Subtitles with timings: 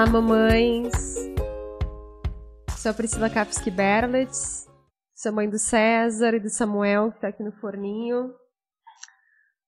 [0.00, 0.94] Olá, mamães!
[2.78, 4.66] Sou a Priscila Kapski Berlitz,
[5.14, 8.32] sou mãe do César e do Samuel, que está aqui no forninho.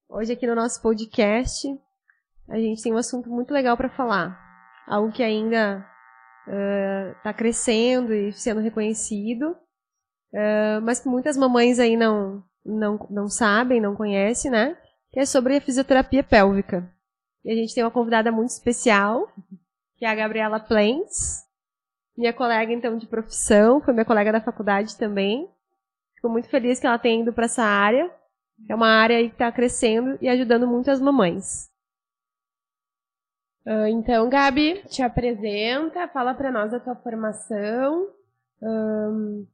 [0.08, 1.68] Hoje, aqui no nosso podcast,
[2.48, 4.40] a gente tem um assunto muito legal para falar.
[4.88, 5.86] Algo que ainda
[7.18, 13.28] está uh, crescendo e sendo reconhecido, uh, mas que muitas mamães aí não, não, não
[13.28, 14.78] sabem, não conhecem, né?
[15.10, 16.90] Que é sobre a fisioterapia pélvica.
[17.44, 19.30] E a gente tem uma convidada muito especial,
[20.02, 21.46] que é a Gabriela Plentes,
[22.18, 25.48] minha colega então de profissão, foi minha colega da faculdade também.
[26.16, 28.12] Fico muito feliz que ela tenha ido para essa área,
[28.68, 31.70] é uma área que está crescendo e ajudando muitas mamães.
[33.64, 38.08] Uh, então, Gabi, te apresenta, fala para nós a tua formação,
[38.60, 39.46] um,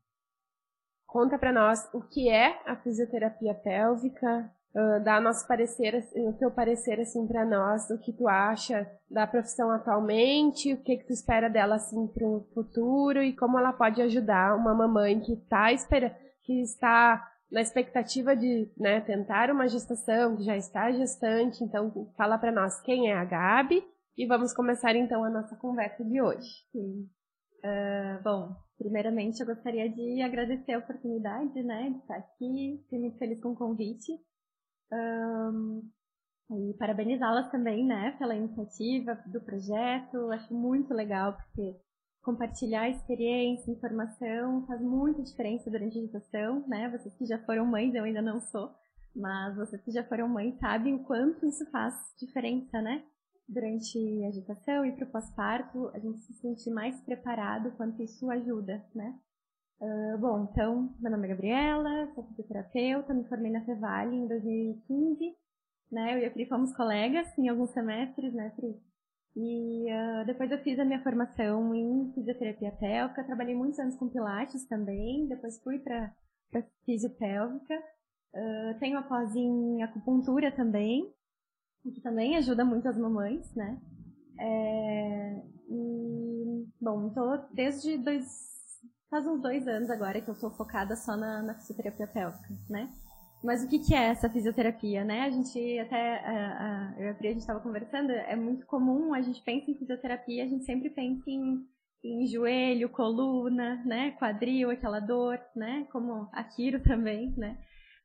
[1.07, 6.51] conta para nós o que é a fisioterapia pélvica, uh, dá nosso parecer, o teu
[6.51, 11.13] parecer assim para nós, o que tu acha da profissão atualmente, o que que tu
[11.13, 15.73] espera dela assim para o futuro e como ela pode ajudar uma mamãe que está
[15.73, 21.65] espera, que está na expectativa de né, tentar uma gestação, que já está gestante.
[21.65, 23.83] Então, fala para nós quem é a Gabi
[24.17, 26.49] e vamos começar então a nossa conversa de hoje.
[26.73, 27.09] Sim.
[27.65, 33.19] Uh, bom, primeiramente eu gostaria de agradecer a oportunidade, né, de estar aqui, fiquei muito
[33.19, 34.13] feliz com o convite.
[34.93, 35.83] Um,
[36.51, 40.31] e parabenizá-las também, né, pela iniciativa do projeto.
[40.33, 41.77] Acho muito legal, porque
[42.23, 46.89] compartilhar experiência, informação faz muita diferença durante a gestação, né?
[46.91, 48.71] Vocês que já foram mães, eu ainda não sou,
[49.15, 53.03] mas vocês que já foram mães sabem o quanto isso faz diferença, né?
[53.49, 58.31] Durante a gestação e para o pós-parto, a gente se sente mais preparado quanto isso
[58.31, 59.19] ajuda, né?
[59.81, 65.37] Uh, bom, então, meu nome é Gabriela, sou fisioterapeuta, me formei na Fevale em 2015,
[65.93, 66.15] né?
[66.15, 68.77] Eu e a Pri fomos colegas em alguns semestres, né, Pri?
[69.37, 74.09] E uh, depois eu fiz a minha formação em fisioterapia pélvica, trabalhei muitos anos com
[74.09, 76.13] pilates também, depois fui para
[76.85, 77.79] fisiopélvica.
[78.35, 81.09] Uh, tenho a pós em acupuntura também,
[81.85, 83.81] que também ajuda muito as mamães, né?
[84.41, 87.97] É, e, bom, então desde
[89.11, 92.93] faz uns dois anos agora que eu estou focada só na, na, fisioterapia pélvica, né?
[93.43, 95.23] Mas o que, que é essa fisioterapia, né?
[95.23, 98.67] A gente até, a, a, eu e a Pri, a gente estava conversando, é muito
[98.67, 101.65] comum, a gente pensa em fisioterapia, a gente sempre pensa em,
[102.05, 104.11] em joelho, coluna, né?
[104.19, 105.87] Quadril, aquela dor, né?
[105.93, 107.57] Como a Kiro também, né?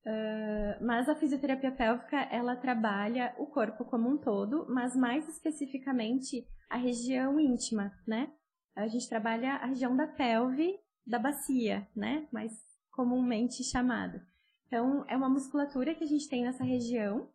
[0.06, 6.46] Uh, mas a fisioterapia pélvica, ela trabalha o corpo como um todo, mas mais especificamente
[6.70, 8.30] a região íntima, né?
[8.76, 12.28] A gente trabalha a região da pelve da bacia, né?
[12.32, 12.52] Mais
[12.92, 14.26] comumente chamada.
[14.68, 17.30] Então, é uma musculatura que a gente tem nessa região,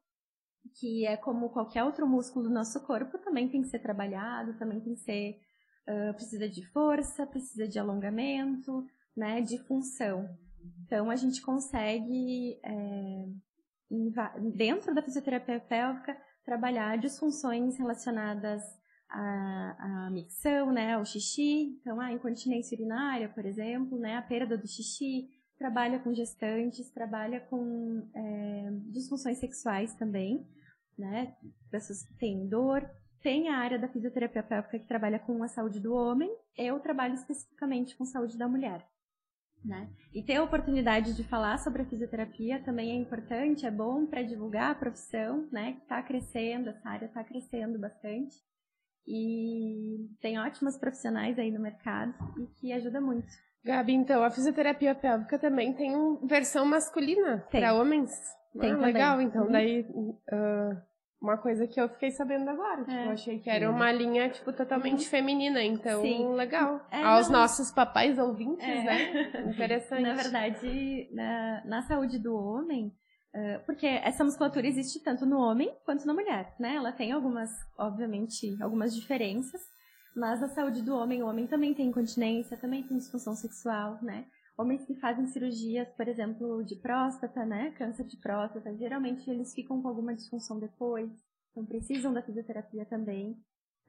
[0.79, 4.81] que é como qualquer outro músculo do nosso corpo, também tem que ser trabalhado, também
[4.81, 5.41] tem que ser.
[5.89, 8.85] Uh, precisa de força, precisa de alongamento,
[9.17, 9.41] né?
[9.41, 10.29] De função.
[10.85, 13.25] Então, a gente consegue, é,
[14.55, 18.63] dentro da fisioterapia pélvica, trabalhar disfunções relacionadas
[19.09, 24.57] a, a micção, né, o xixi, então a incontinência urinária, por exemplo, né, a perda
[24.57, 30.47] do xixi, trabalha com gestantes, trabalha com é, disfunções sexuais também,
[30.97, 31.35] né,
[31.71, 32.89] pessoas que têm dor,
[33.23, 37.15] tem a área da fisioterapia pélvica que trabalha com a saúde do homem, eu trabalho
[37.15, 38.87] especificamente com saúde da mulher.
[39.65, 39.91] Né?
[40.15, 44.23] E ter a oportunidade de falar sobre a fisioterapia também é importante, é bom para
[44.23, 45.73] divulgar a profissão, né?
[45.73, 48.37] Que está crescendo, essa área está crescendo bastante.
[49.11, 53.27] E tem ótimos profissionais aí no mercado e que ajuda muito.
[53.65, 55.93] Gabi, então, a fisioterapia pélvica também tem
[56.27, 58.11] versão masculina para homens?
[58.61, 59.53] Tem ah, legal, então, uhum.
[59.53, 60.77] daí uh,
[61.23, 62.85] uma coisa que eu fiquei sabendo agora.
[62.85, 63.07] Tipo, é.
[63.07, 65.11] eu achei que era uma linha, tipo, totalmente uhum.
[65.11, 66.35] feminina, então, Sim.
[66.35, 66.87] legal.
[66.91, 67.41] É, Aos não...
[67.41, 68.83] nossos papais ouvintes, é.
[68.85, 69.43] né?
[69.53, 70.03] Interessante.
[70.03, 72.93] Na verdade, na, na saúde do homem,
[73.67, 76.77] porque essa musculatura existe tanto no homem quanto na mulher, né?
[76.77, 79.61] Ela tem algumas, obviamente, algumas diferenças,
[80.17, 84.27] mas a saúde do homem, o homem também tem incontinência, também tem disfunção sexual, né?
[84.57, 87.71] Homens que fazem cirurgias, por exemplo, de próstata, né?
[87.79, 91.11] Câncer de próstata, geralmente eles ficam com alguma disfunção depois,
[91.53, 93.37] então precisam da fisioterapia também.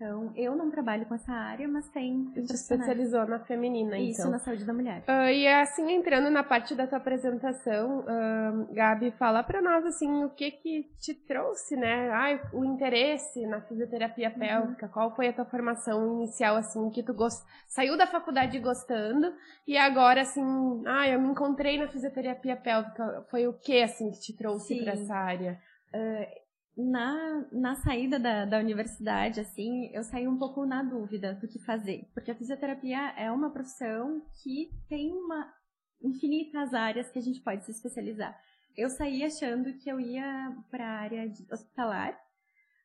[0.02, 2.32] Então, eu não trabalho com essa área, mas tem.
[2.34, 4.26] Você especializou na feminina, Isso, então.
[4.26, 5.04] Isso, na saúde da mulher.
[5.06, 10.24] Uh, e assim, entrando na parte da tua apresentação, uh, Gabi, fala para nós, assim,
[10.24, 12.10] o que que te trouxe, né?
[12.12, 14.40] Ai, o interesse na fisioterapia uhum.
[14.40, 17.46] pélvica, qual foi a tua formação inicial, assim, que tu gost...
[17.68, 19.34] saiu da faculdade gostando
[19.68, 23.26] e agora, assim, ai, eu me encontrei na fisioterapia pélvica.
[23.30, 25.60] Foi o que, assim, que te trouxe para essa área?
[25.94, 26.49] Uh,
[26.80, 31.60] na, na saída da, da universidade, assim, eu saí um pouco na dúvida do que
[31.60, 32.10] fazer.
[32.14, 35.54] Porque a fisioterapia é uma profissão que tem uma
[36.02, 38.40] infinitas áreas que a gente pode se especializar.
[38.78, 42.18] Eu saí achando que eu ia para a área hospitalar,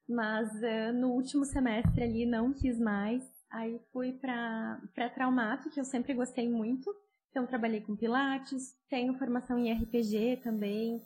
[0.08, 3.22] mas uh, no último semestre ali não quis mais.
[3.48, 6.92] Aí fui para traumato, que eu sempre gostei muito.
[7.30, 10.96] Então trabalhei com pilates, tenho formação em RPG também.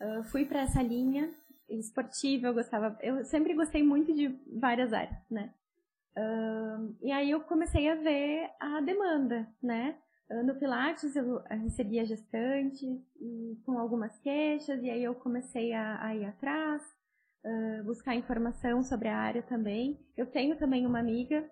[0.00, 1.30] Uh, fui para essa linha
[1.68, 5.52] esportiva, eu gostava, eu sempre gostei muito de várias áreas, né?
[6.16, 9.96] Uh, e aí eu comecei a ver a demanda, né?
[10.44, 12.82] No Pilates eu recebia gestantes
[13.18, 16.82] e com algumas queixas, e aí eu comecei a, a ir atrás,
[17.44, 19.98] uh, buscar informação sobre a área também.
[20.16, 21.48] Eu tenho também uma amiga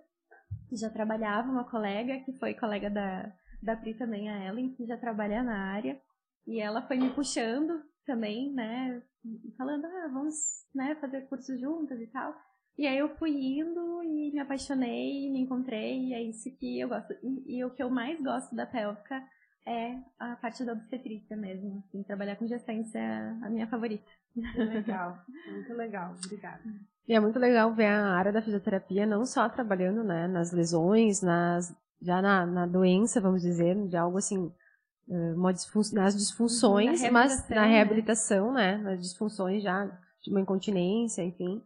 [0.68, 3.32] que já trabalhava, uma colega, que foi colega da,
[3.62, 5.98] da Pri também, a Ellen, que já trabalha na área,
[6.46, 9.02] e ela foi me puxando também, né,
[9.58, 10.34] falando, ah, vamos
[10.74, 12.34] né, fazer cursos juntas e tal.
[12.78, 16.88] E aí eu fui indo e me apaixonei, me encontrei, e é isso que eu
[16.88, 17.12] gosto.
[17.22, 19.22] E, e o que eu mais gosto da pélvica
[19.66, 21.82] é a parte da obstetrícia mesmo.
[21.88, 24.04] Assim, trabalhar com gestância é a minha favorita.
[24.56, 25.18] Legal,
[25.50, 26.62] muito legal, obrigada.
[27.08, 31.22] E é muito legal ver a área da fisioterapia não só trabalhando né, nas lesões,
[31.22, 34.52] nas, já na, na doença, vamos dizer, de algo assim,
[35.52, 38.76] disfun nas disfunções, na mas na reabilitação, né?
[38.76, 38.82] né?
[38.82, 39.86] Nas disfunções já
[40.22, 41.62] de uma incontinência, enfim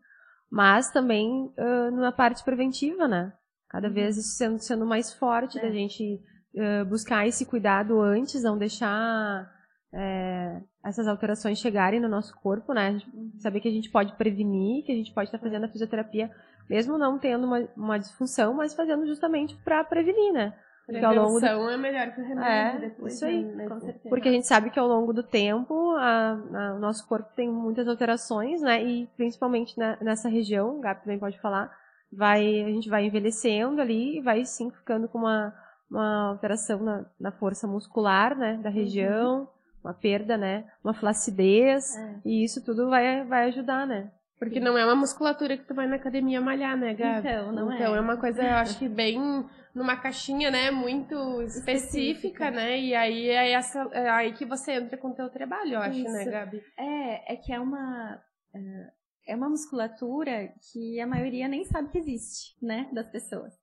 [0.51, 3.33] mas também uh, na parte preventiva, né?
[3.69, 3.95] Cada uhum.
[3.95, 5.63] vez isso sendo, sendo mais forte é.
[5.63, 6.21] da gente
[6.55, 9.49] uh, buscar esse cuidado antes, não deixar
[9.95, 12.99] é, essas alterações chegarem no nosso corpo, né?
[13.15, 13.33] Uhum.
[13.39, 16.29] Saber que a gente pode prevenir, que a gente pode estar fazendo a fisioterapia,
[16.69, 20.53] mesmo não tendo uma, uma disfunção, mas fazendo justamente para prevenir, né?
[20.91, 21.47] Porque ao longo do...
[21.47, 23.15] é melhor que o remédio é, depois.
[23.15, 23.45] Isso aí.
[23.45, 23.69] Né?
[24.09, 27.49] Porque a gente sabe que ao longo do tempo a, a, o nosso corpo tem
[27.49, 28.83] muitas alterações, né?
[28.83, 31.71] E principalmente na, nessa região, o Gabi também pode falar,
[32.13, 35.55] vai, a gente vai envelhecendo ali e vai sim ficando com uma,
[35.89, 38.59] uma alteração na, na força muscular, né?
[38.63, 39.49] Da região, uhum.
[39.85, 40.65] uma perda, né?
[40.83, 41.97] Uma flacidez.
[41.97, 42.21] É.
[42.25, 44.11] E isso tudo vai, vai ajudar, né?
[44.41, 47.29] Porque não é uma musculatura que tu vai na academia malhar, né, Gabi?
[47.29, 47.77] Então, não então, é.
[47.77, 49.45] Então é uma coisa, eu acho que bem
[49.75, 52.51] numa caixinha, né, muito específica, específica.
[52.51, 52.79] né?
[52.79, 56.03] E aí é, essa, é aí que você entra com o teu trabalho, eu acho,
[56.03, 56.13] né, Isso.
[56.13, 56.63] né, Gabi?
[56.79, 58.21] É, é que é uma
[58.55, 63.55] é, é uma musculatura que a maioria nem sabe que existe, né, das pessoas.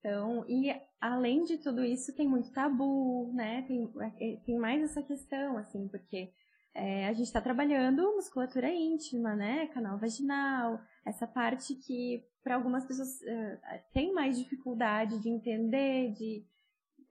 [0.00, 3.62] Então, e além de tudo isso, tem muito tabu, né?
[3.68, 3.88] Tem,
[4.20, 6.32] é, tem mais essa questão, assim, porque
[6.74, 9.68] é, a gente está trabalhando musculatura íntima, né?
[9.68, 13.58] Canal vaginal, essa parte que para algumas pessoas uh,
[13.92, 16.44] tem mais dificuldade de entender, de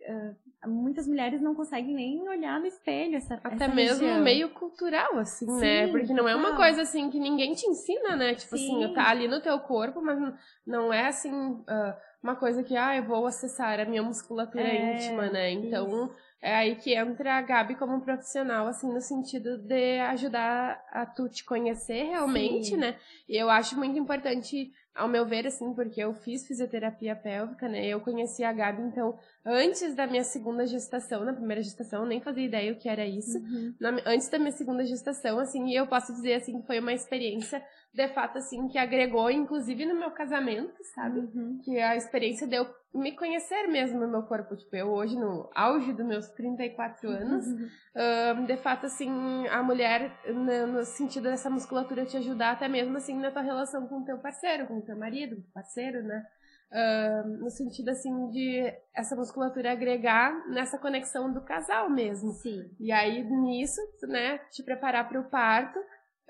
[0.01, 4.23] uh, muitas mulheres não conseguem nem olhar no espelho essa até essa mesmo região.
[4.23, 5.53] meio cultural assim, né?
[5.53, 5.87] Sim, né?
[5.87, 8.35] Porque não é uma coisa assim que ninguém te ensina, né?
[8.35, 8.83] Tipo assim, Sim.
[8.83, 10.19] assim, tá ali no teu corpo, mas
[10.65, 14.95] não é assim uh, uma coisa que ah, eu vou acessar a minha musculatura é,
[14.95, 15.51] íntima, né?
[15.51, 20.83] Então isso é aí que entra a Gabi como profissional, assim, no sentido de ajudar
[20.91, 22.77] a tu te conhecer realmente, Sim.
[22.77, 22.95] né?
[23.29, 27.85] E eu acho muito importante, ao meu ver, assim, porque eu fiz fisioterapia pélvica, né?
[27.85, 32.21] Eu conheci a Gabi, então, antes da minha segunda gestação, na primeira gestação, eu nem
[32.21, 33.37] fazia ideia o que era isso.
[33.37, 33.73] Uhum.
[33.79, 36.93] Na, antes da minha segunda gestação, assim, e eu posso dizer, assim, que foi uma
[36.93, 41.19] experiência de fato, assim, que agregou, inclusive, no meu casamento, sabe?
[41.19, 41.59] Uhum.
[41.63, 44.55] Que a experiência deu me conhecer mesmo no meu corpo.
[44.55, 48.45] Tipo, eu hoje, no auge dos meus 34 anos, uhum.
[48.45, 49.09] de fato, assim,
[49.47, 53.87] a mulher, no, no, sentido dessa musculatura te ajudar até mesmo, assim, na tua relação
[53.87, 56.23] com o teu parceiro, com o teu marido, com o parceiro, né?
[56.71, 62.31] Uh, no sentido, assim, de essa musculatura agregar nessa conexão do casal mesmo.
[62.31, 62.69] Sim.
[62.79, 65.77] E aí, nisso, né, te preparar para o parto,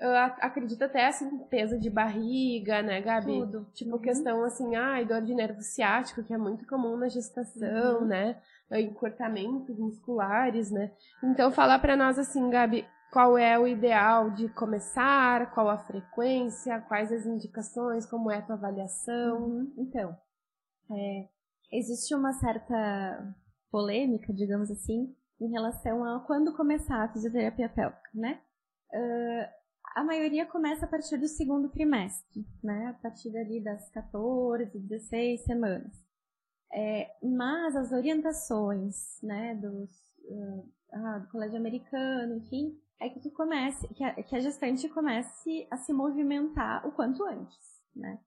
[0.00, 3.38] eu acredito até, assim, peso de barriga, né, Gabi?
[3.38, 3.68] Tudo.
[3.72, 4.02] Tipo, uhum.
[4.02, 8.06] questão, assim, ai, dor de nervo ciático, que é muito comum na gestação, uhum.
[8.06, 8.36] né?
[8.72, 10.90] Encurtamentos musculares, né?
[11.22, 16.80] Então, falar para nós, assim, Gabi, qual é o ideal de começar, qual a frequência,
[16.88, 19.38] quais as indicações, como é a tua avaliação.
[19.38, 19.72] Uhum.
[19.78, 20.16] Então,
[20.96, 21.28] é,
[21.72, 23.34] existe uma certa
[23.70, 28.40] polêmica, digamos assim, em relação a quando começar a fisioterapia pélvica, né?
[28.92, 29.62] Uh,
[29.94, 32.88] a maioria começa a partir do segundo trimestre, né?
[32.88, 35.92] A partir ali das 14, 16 semanas.
[36.74, 39.90] É, mas as orientações, né, dos,
[40.24, 44.88] uh, ah, do colégio americano, enfim, é que tu comece, que a, que a gestante
[44.88, 48.18] comece a se movimentar o quanto antes, né?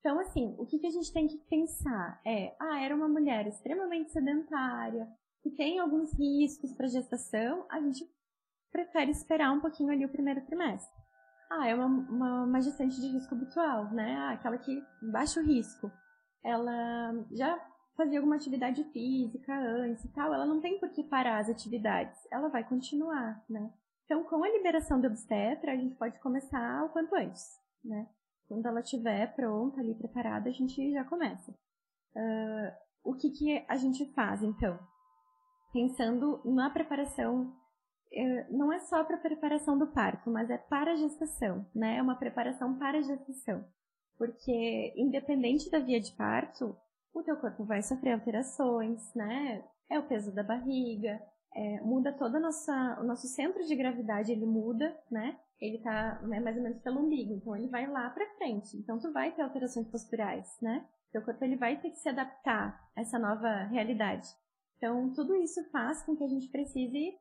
[0.00, 3.46] Então, assim, o que, que a gente tem que pensar é, ah, era uma mulher
[3.46, 5.06] extremamente sedentária,
[5.42, 8.04] que tem alguns riscos para gestação, a gente
[8.72, 10.98] prefere esperar um pouquinho ali o primeiro trimestre.
[11.50, 14.16] ah, é uma, uma, uma gestante de risco habitual, né?
[14.16, 15.90] Ah, aquela que baixo risco.
[16.42, 17.58] Ela já
[17.96, 22.18] fazia alguma atividade física antes e tal, ela não tem por que parar as atividades,
[22.32, 23.70] ela vai continuar, né?
[24.06, 27.44] Então, com a liberação do obstetra, a gente pode começar o quanto antes,
[27.84, 28.08] né?
[28.50, 31.52] Quando ela estiver pronta ali, preparada, a gente já começa.
[31.52, 32.72] Uh,
[33.04, 34.76] o que, que a gente faz, então?
[35.72, 37.54] Pensando na preparação,
[38.12, 41.98] eh, não é só para a preparação do parto, mas é para a gestação, né?
[41.98, 43.64] É uma preparação para a gestação.
[44.18, 46.76] Porque, independente da via de parto,
[47.14, 49.64] o teu corpo vai sofrer alterações, né?
[49.88, 51.22] É o peso da barriga,
[51.54, 55.38] é, muda toda nossa, o nosso centro de gravidade, ele muda, né?
[55.60, 58.76] Ele tá né, mais ou menos pelo umbigo, então ele vai lá para frente.
[58.76, 60.86] Então tu vai ter alterações posturais, né?
[61.12, 64.26] Teu corpo ele vai ter que se adaptar a essa nova realidade.
[64.76, 67.14] Então tudo isso faz com que a gente precise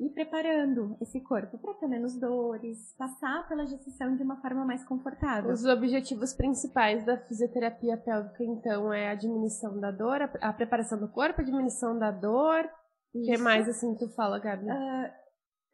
[0.00, 4.84] ir preparando esse corpo para ter menos dores, passar pela gestação de uma forma mais
[4.84, 5.52] confortável.
[5.52, 11.08] Os objetivos principais da fisioterapia pélvica, então, é a diminuição da dor, a preparação do
[11.08, 12.68] corpo, a diminuição da dor.
[13.14, 14.64] O que mais, assim, tu fala, Gabi?
[14.64, 15.23] Uh,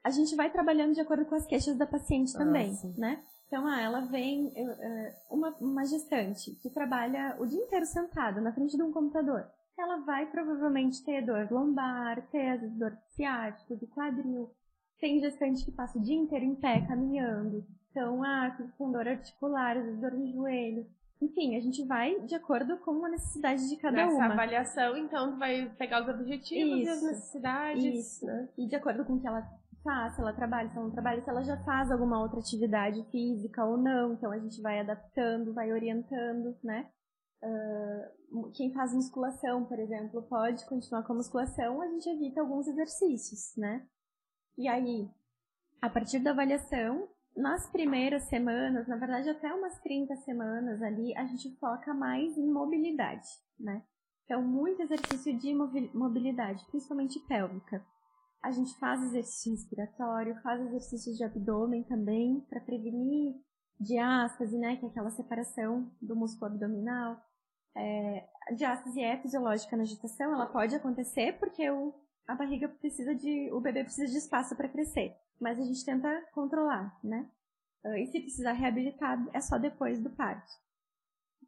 [0.04, 3.22] a gente vai trabalhando de acordo com as queixas da paciente também, ah, né?
[3.46, 8.52] Então, ah, ela vem, uh, uma, uma gestante que trabalha o dia inteiro sentada na
[8.52, 9.46] frente de um computador
[9.80, 14.50] ela vai provavelmente ter dor lombar, ter às vezes dor ciático, de quadril.
[15.00, 17.64] Tem gestante que passa o dia inteiro em pé, caminhando.
[17.90, 20.86] Então, ah, com dor articular, às vezes dor no joelho.
[21.20, 24.22] Enfim, a gente vai de acordo com a necessidade de cada Nessa uma.
[24.22, 27.84] Nessa avaliação, então, tu vai pegar os objetivos isso, e as necessidades.
[27.84, 28.26] Isso.
[28.26, 28.48] Né?
[28.56, 29.46] E de acordo com o que ela
[29.82, 33.64] se ela trabalha, se ela não trabalha, se ela já faz alguma outra atividade física
[33.64, 34.12] ou não.
[34.12, 36.90] Então, a gente vai adaptando, vai orientando, né?
[37.42, 42.68] Uh, quem faz musculação, por exemplo, pode continuar com a musculação, a gente evita alguns
[42.68, 43.86] exercícios, né?
[44.58, 45.08] E aí,
[45.80, 51.24] a partir da avaliação, nas primeiras semanas, na verdade até umas 30 semanas ali, a
[51.24, 53.82] gente foca mais em mobilidade, né?
[54.24, 55.52] Então, muito exercício de
[55.94, 57.84] mobilidade, principalmente pélvica.
[58.42, 63.34] A gente faz exercício respiratório, faz exercícios de abdômen também, para prevenir
[63.78, 67.20] diástase, né, que é aquela separação do músculo abdominal.
[67.76, 71.94] É, a diástase é fisiológica na gestação, ela pode acontecer porque o,
[72.26, 76.08] a barriga precisa de, o bebê precisa de espaço para crescer, mas a gente tenta
[76.32, 77.28] controlar, né?
[77.84, 80.52] Ah, e se precisar reabilitar, é só depois do parto.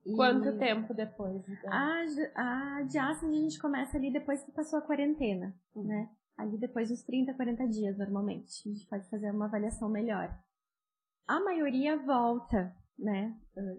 [0.05, 1.47] E Quanto tempo depois?
[1.49, 1.73] Então?
[1.73, 5.85] A, a diástase a gente começa ali depois que passou a quarentena, uhum.
[5.85, 6.11] né?
[6.37, 8.69] Ali depois dos 30, 40 dias, normalmente.
[8.69, 10.37] A gente pode fazer uma avaliação melhor.
[11.27, 13.37] A maioria volta, né?
[13.57, 13.77] Ah,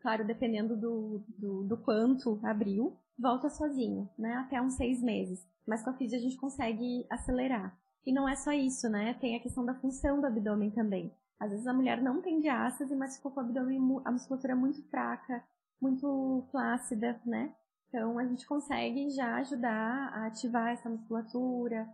[0.00, 4.34] claro, dependendo do, do, do quanto abriu, volta sozinho, né?
[4.34, 5.46] Até uns seis meses.
[5.66, 7.76] Mas com a física a gente consegue acelerar.
[8.04, 9.14] E não é só isso, né?
[9.14, 11.12] Tem a questão da função do abdômen também.
[11.40, 14.82] Às vezes a mulher não tem diástase, mas ficou com o abdômen, a musculatura muito
[14.88, 15.44] fraca,
[15.80, 17.52] muito flácida, né?
[17.96, 21.88] Então a gente consegue já ajudar a ativar essa musculatura,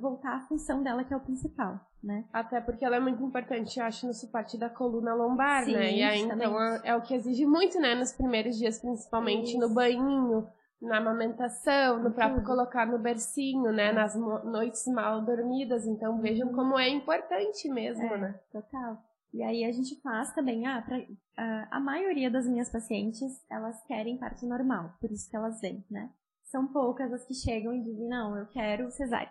[0.00, 2.24] voltar à função dela, que é o principal, né?
[2.32, 5.92] Até porque ela é muito importante, eu acho, no suporte da coluna lombar, Sim, né?
[5.92, 7.94] E aí, então, é, é, o que exige muito, né?
[7.94, 9.60] Nos primeiros dias, principalmente Isso.
[9.60, 10.48] no banho,
[10.82, 12.46] na amamentação, no próprio Tudo.
[12.46, 13.90] colocar no bercinho, né?
[13.90, 13.92] É.
[13.92, 15.86] Nas noites mal dormidas.
[15.86, 16.54] Então, vejam uhum.
[16.56, 18.40] como é importante mesmo, é, né?
[18.50, 18.98] Total.
[19.36, 23.82] E aí a gente faz também, ah, pra, uh, a maioria das minhas pacientes, elas
[23.84, 26.10] querem parto normal, por isso que elas vêm, né?
[26.44, 29.30] São poucas as que chegam e dizem, não, eu quero cesárea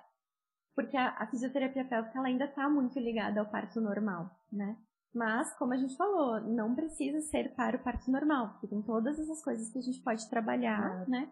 [0.76, 4.78] porque a, a fisioterapia pélvica ela ainda está muito ligada ao parto normal, né?
[5.14, 9.18] Mas, como a gente falou, não precisa ser para o parto normal, porque tem todas
[9.18, 11.32] essas coisas que a gente pode trabalhar, né?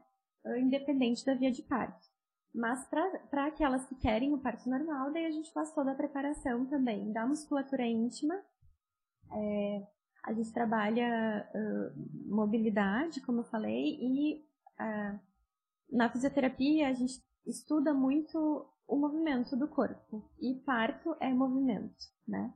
[0.57, 2.07] Independente da via de parto.
[2.55, 6.65] Mas para aquelas que querem o parto normal, daí a gente faz toda a preparação
[6.67, 8.41] também da musculatura íntima.
[9.33, 9.87] É,
[10.23, 14.45] a gente trabalha uh, mobilidade, como eu falei, e
[14.79, 15.19] uh,
[15.91, 20.29] na fisioterapia a gente estuda muito o movimento do corpo.
[20.39, 21.95] E parto é movimento,
[22.27, 22.53] né?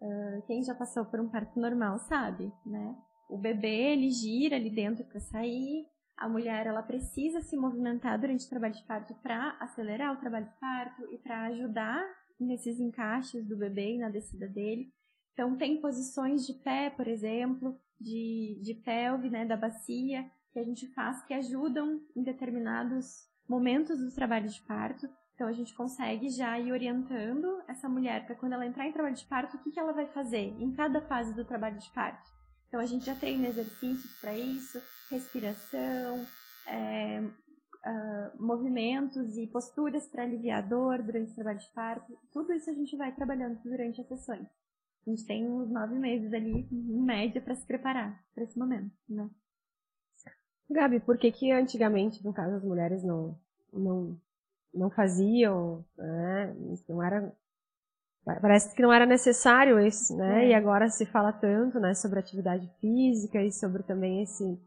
[0.00, 2.96] Uh, quem já passou por um parto normal sabe, né?
[3.28, 5.86] O bebê, ele gira ali dentro para sair.
[6.16, 10.46] A mulher, ela precisa se movimentar durante o trabalho de parto para acelerar o trabalho
[10.46, 12.02] de parto e para ajudar
[12.38, 14.92] nesses encaixes do bebê e na descida dele.
[15.32, 20.64] Então, tem posições de pé, por exemplo, de, de pelve, né, da bacia, que a
[20.64, 25.08] gente faz que ajudam em determinados momentos do trabalho de parto
[25.40, 29.14] então a gente consegue já ir orientando essa mulher para quando ela entrar em trabalho
[29.14, 32.28] de parto, o que, que ela vai fazer em cada fase do trabalho de parto.
[32.68, 34.78] Então a gente já treina exercícios para isso,
[35.10, 36.26] respiração,
[36.66, 42.18] é, uh, movimentos e posturas para aliviar a dor durante o trabalho de parto.
[42.30, 44.46] Tudo isso a gente vai trabalhando durante as sessões.
[45.06, 48.92] A gente tem uns nove meses ali, em média, para se preparar para esse momento,
[49.08, 49.28] né?
[50.68, 53.36] Gabi, por que que antigamente, no caso, as mulheres não,
[53.72, 54.20] não,
[54.72, 56.54] não faziam, né?
[56.88, 57.34] Não era
[58.24, 60.44] Parece que não era necessário esse, né?
[60.44, 60.48] É.
[60.50, 64.60] E agora se fala tanto, né, sobre atividade física e sobre também esse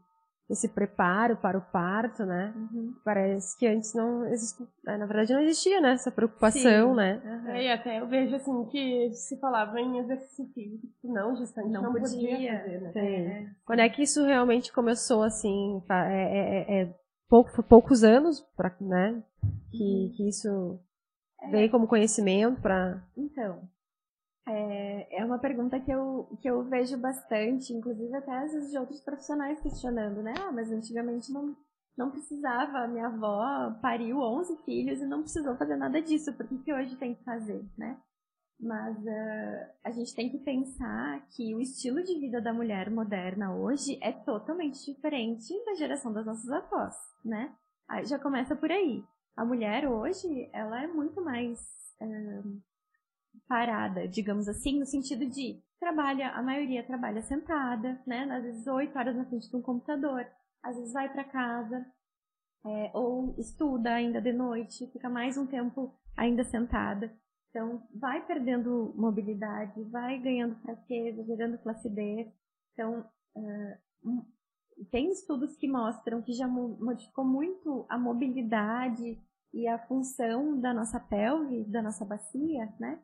[0.48, 2.52] esse preparo para o parto, né?
[2.54, 2.94] Uhum.
[3.04, 6.96] Parece que antes não existia, né, na verdade não existia, né, essa preocupação, Sim.
[6.96, 7.22] né?
[7.24, 7.50] Uhum.
[7.50, 11.82] É, e até eu vejo assim que se falava em exercício físico, não, gestante não,
[11.82, 12.92] não podia, podia fazer, né?
[12.94, 13.46] É.
[13.64, 15.82] Quando é que isso realmente começou assim?
[15.90, 16.94] É, é, é
[17.28, 19.22] pouco, poucos anos, para, né?
[19.70, 20.12] Que, uhum.
[20.14, 20.78] que isso
[21.40, 21.50] é.
[21.50, 23.02] veio como conhecimento para.
[23.16, 23.62] Então,
[24.46, 28.78] é, é uma pergunta que eu, que eu vejo bastante, inclusive até às vezes de
[28.78, 30.34] outros profissionais questionando, né?
[30.38, 31.56] Ah, mas antigamente não,
[31.96, 36.58] não precisava, minha avó pariu 11 filhos e não precisou fazer nada disso, por que,
[36.58, 37.98] que hoje tem que fazer, né?
[38.60, 43.54] Mas uh, a gente tem que pensar que o estilo de vida da mulher moderna
[43.54, 47.52] hoje é totalmente diferente da geração das nossas avós, né?
[47.88, 49.02] Aí já começa por aí.
[49.36, 51.58] A mulher hoje, ela é muito mais
[52.00, 52.62] uh,
[53.46, 58.24] parada, digamos assim, no sentido de trabalha, a maioria trabalha sentada, né?
[58.30, 60.26] Às vezes oito horas na frente de um computador,
[60.62, 61.86] às vezes vai para casa,
[62.66, 67.14] é, ou estuda ainda de noite, fica mais um tempo ainda sentada.
[67.50, 72.26] Então, vai perdendo mobilidade, vai ganhando fraqueza, gerando flacidez.
[72.72, 74.24] Então, uh,
[74.90, 79.22] tem estudos que mostram que já modificou muito a mobilidade
[79.52, 83.00] e a função da nossa pelve, da nossa bacia, né?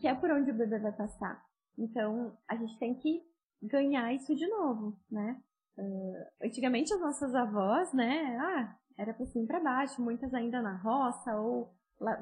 [0.00, 1.42] Que é por onde o bebê vai passar.
[1.76, 3.22] Então, a gente tem que
[3.62, 5.40] ganhar isso de novo, né?
[5.76, 8.36] Uh, antigamente as nossas avós, né?
[8.40, 11.72] Ah, era para cima para baixo, muitas ainda na roça ou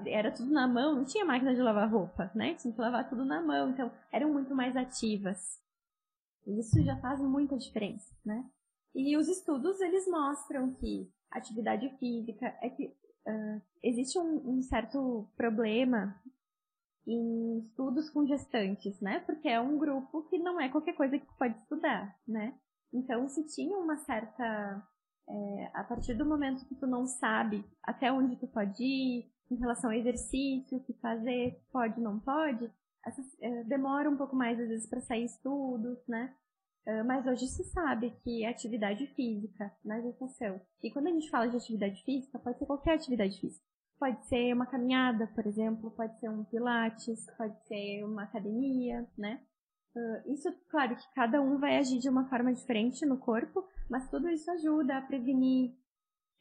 [0.06, 2.54] era tudo na mão, não tinha máquina de lavar roupa, né?
[2.54, 5.60] Tinha que lavar tudo na mão, então eram muito mais ativas.
[6.46, 8.44] Isso já faz muita diferença, né?
[8.94, 15.28] E os estudos eles mostram que atividade física é que uh, existe um, um, certo
[15.36, 16.18] problema
[17.06, 19.20] em estudos com gestantes, né?
[19.20, 22.54] Porque é um grupo que não é qualquer coisa que pode estudar, né?
[22.92, 24.82] Então, se tinha uma certa
[25.28, 29.56] é, a partir do momento que tu não sabe até onde tu pode ir, em
[29.56, 32.70] relação ao exercício, o que fazer, pode, não pode,
[33.04, 36.34] essa, é, demora um pouco mais às vezes para sair estudos, né?
[36.86, 41.48] Uh, mas hoje se sabe que atividade física na gestação, e quando a gente fala
[41.48, 43.64] de atividade física, pode ser qualquer atividade física.
[43.98, 49.40] Pode ser uma caminhada, por exemplo, pode ser um pilates, pode ser uma academia, né?
[49.94, 54.10] Uh, isso, claro que cada um vai agir de uma forma diferente no corpo, mas
[54.10, 55.74] tudo isso ajuda a prevenir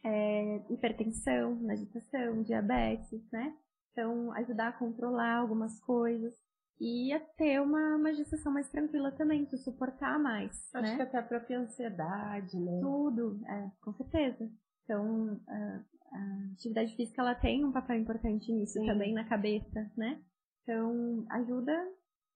[0.03, 3.55] é, hipertensão na gestação, diabetes, né?
[3.91, 6.33] Então, ajudar a controlar algumas coisas
[6.79, 10.69] e a ter uma, uma gestação mais tranquila também, tu suportar mais.
[10.75, 10.95] Acho né?
[10.97, 12.79] que até a própria ansiedade, né?
[12.81, 14.51] Tudo, é, com certeza.
[14.83, 15.79] Então, a,
[16.15, 18.85] a atividade física ela tem um papel importante nisso Sim.
[18.85, 20.19] também na cabeça, né?
[20.63, 21.73] Então, ajuda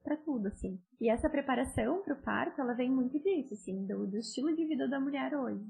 [0.04, 0.80] para tudo, assim.
[1.00, 4.66] E essa preparação para o parto, ela vem muito disso, assim, do, do, estilo de
[4.66, 5.64] vida da mulher hoje.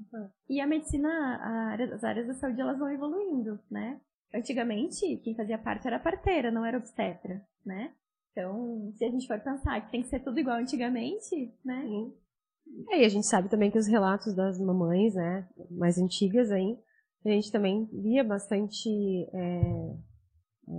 [0.48, 4.00] E a medicina, a, as áreas da saúde, elas vão evoluindo, né?
[4.32, 7.92] Antigamente, quem fazia parto era parteira, não era obstetra, né?
[8.30, 11.82] Então, se a gente for pensar que tem que ser tudo igual antigamente, né?
[11.82, 12.14] Sim.
[12.90, 16.78] É, e a gente sabe também que os relatos das mamães, né, mais antigas aí,
[17.24, 18.88] a gente também via bastante
[19.34, 19.94] é,
[20.68, 20.72] é,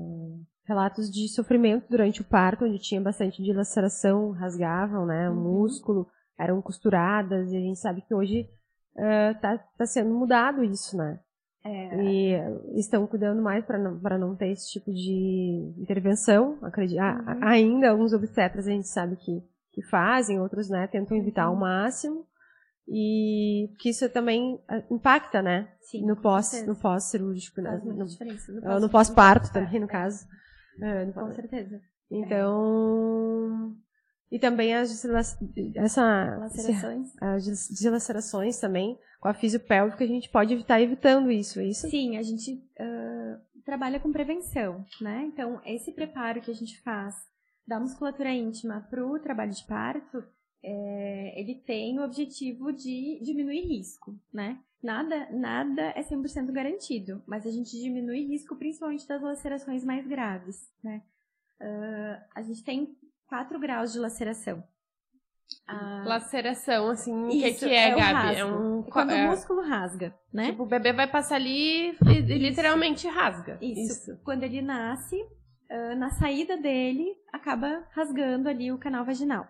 [0.66, 5.42] relatos de sofrimento durante o parto, onde tinha bastante dilaceração, rasgavam, né, o uhum.
[5.42, 6.08] músculo,
[6.40, 8.50] eram costuradas, e a gente sabe que hoje
[8.96, 11.20] está uh, tá sendo mudado isso, né?
[11.64, 12.04] É.
[12.04, 16.58] E estão cuidando mais para não, não ter esse tipo de intervenção.
[16.62, 17.44] Acredito, uhum.
[17.44, 21.54] Ainda alguns obstetras a gente sabe que, que fazem, outros né, tentam evitar uhum.
[21.54, 22.26] ao máximo.
[22.88, 25.72] E que isso também ah, impacta, né?
[25.82, 27.82] Sim, no pós, no pós cirúrgico, né?
[27.84, 30.26] no, no, no pós-parto também, no caso.
[30.82, 31.82] É, no, com certeza.
[32.10, 33.76] Então,
[34.32, 35.06] e também as,
[35.76, 37.12] essa, lacerações.
[37.22, 41.90] as dilacerações também, com a fisiopélvica, a gente pode evitar evitando isso, é isso?
[41.90, 45.26] Sim, a gente uh, trabalha com prevenção, né?
[45.26, 47.16] Então, esse preparo que a gente faz
[47.68, 50.24] da musculatura íntima para o trabalho de parto,
[50.64, 54.60] é, ele tem o objetivo de diminuir risco, né?
[54.82, 60.72] Nada, nada é 100% garantido, mas a gente diminui risco principalmente das lacerações mais graves,
[60.84, 61.04] né?
[61.60, 62.98] Uh, a gente tem
[63.28, 64.64] 4 graus de laceração.
[65.68, 68.36] Ah, laceração, assim, o que, que é, é Gabi?
[68.36, 69.26] É um quando é...
[69.26, 70.48] o músculo rasga, né?
[70.48, 73.58] Tipo, o bebê vai passar ali e, e literalmente rasga.
[73.62, 74.12] Isso.
[74.12, 74.22] Isso.
[74.24, 79.48] Quando ele nasce, uh, na saída dele, acaba rasgando ali o canal vaginal.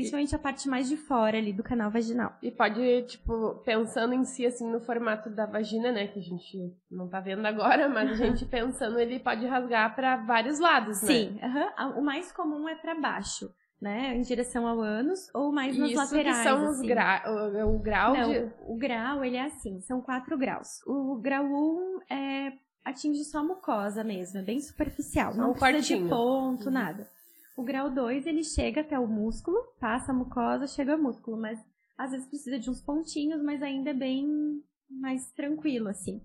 [0.00, 2.36] Principalmente a parte mais de fora ali do canal vaginal.
[2.42, 6.06] E pode, tipo, pensando em si, assim, no formato da vagina, né?
[6.06, 10.16] Que a gente não tá vendo agora, mas a gente pensando, ele pode rasgar para
[10.16, 11.08] vários lados, né?
[11.08, 11.40] Sim,
[11.96, 15.98] o mais comum é para baixo né, em direção ao ânus ou mais nas Isso
[15.98, 16.38] laterais.
[16.38, 16.80] Que são assim.
[16.80, 18.52] os gra o, o grau Não, de...
[18.66, 20.80] o grau, ele é assim, são quatro graus.
[20.86, 22.52] O grau 1 um é,
[22.84, 26.72] atinge só a mucosa mesmo, é bem superficial, só não um precisa de ponto, uhum.
[26.72, 27.08] nada.
[27.56, 31.58] O grau 2, ele chega até o músculo, passa a mucosa, chega ao músculo, mas
[31.96, 36.20] às vezes precisa de uns pontinhos, mas ainda é bem mais tranquilo, assim.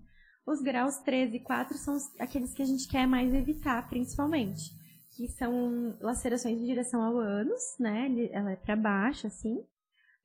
[0.46, 4.82] Os graus 3 e 4 são aqueles que a gente quer mais evitar, principalmente
[5.16, 8.08] que são lacerações em direção ao ânus, né?
[8.32, 9.58] Ela é para baixo, assim.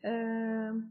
[0.03, 0.89] Uh,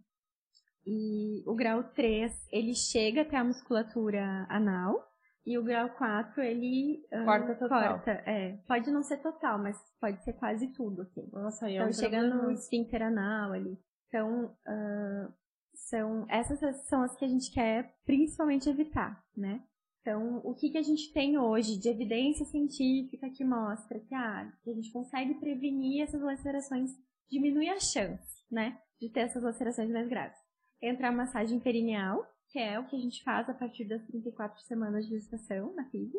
[0.87, 5.13] e o grau 3, ele chega até a musculatura anal.
[5.47, 7.95] E o grau 4, ele uh, corta total.
[7.95, 8.59] Corta, é.
[8.67, 11.31] Pode não ser total, mas pode ser quase tudo, assim.
[11.33, 13.79] Nossa, aí é Então, um chega no esfíncter anal ali.
[14.09, 15.33] Então, uh,
[15.73, 19.63] são, essas são as que a gente quer principalmente evitar, né?
[20.01, 24.53] Então, o que, que a gente tem hoje de evidência científica que mostra que, ah,
[24.63, 26.91] que a gente consegue prevenir essas lacerações,
[27.29, 30.39] diminuir a chance, né, de ter essas lacerações mais graves?
[30.81, 32.25] Entra a massagem perineal,
[32.57, 35.85] que é o que a gente faz a partir das 34 semanas de gestação na
[35.91, 36.17] FIV.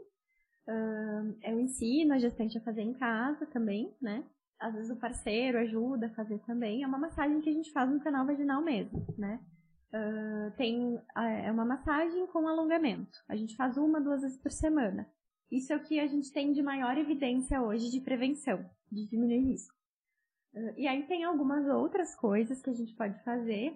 [0.67, 4.23] Uh, eu ensino a gestante a fazer em casa também, né?
[4.59, 6.83] Às vezes o parceiro ajuda a fazer também.
[6.83, 9.39] É uma massagem que a gente faz no canal vaginal mesmo, né?
[9.87, 13.17] uh, tem é uma massagem com alongamento.
[13.27, 15.09] A gente faz uma, duas vezes por semana.
[15.51, 19.43] Isso é o que a gente tem de maior evidência hoje de prevenção, de diminuir
[19.43, 19.73] risco.
[20.53, 23.75] Uh, e aí tem algumas outras coisas que a gente pode fazer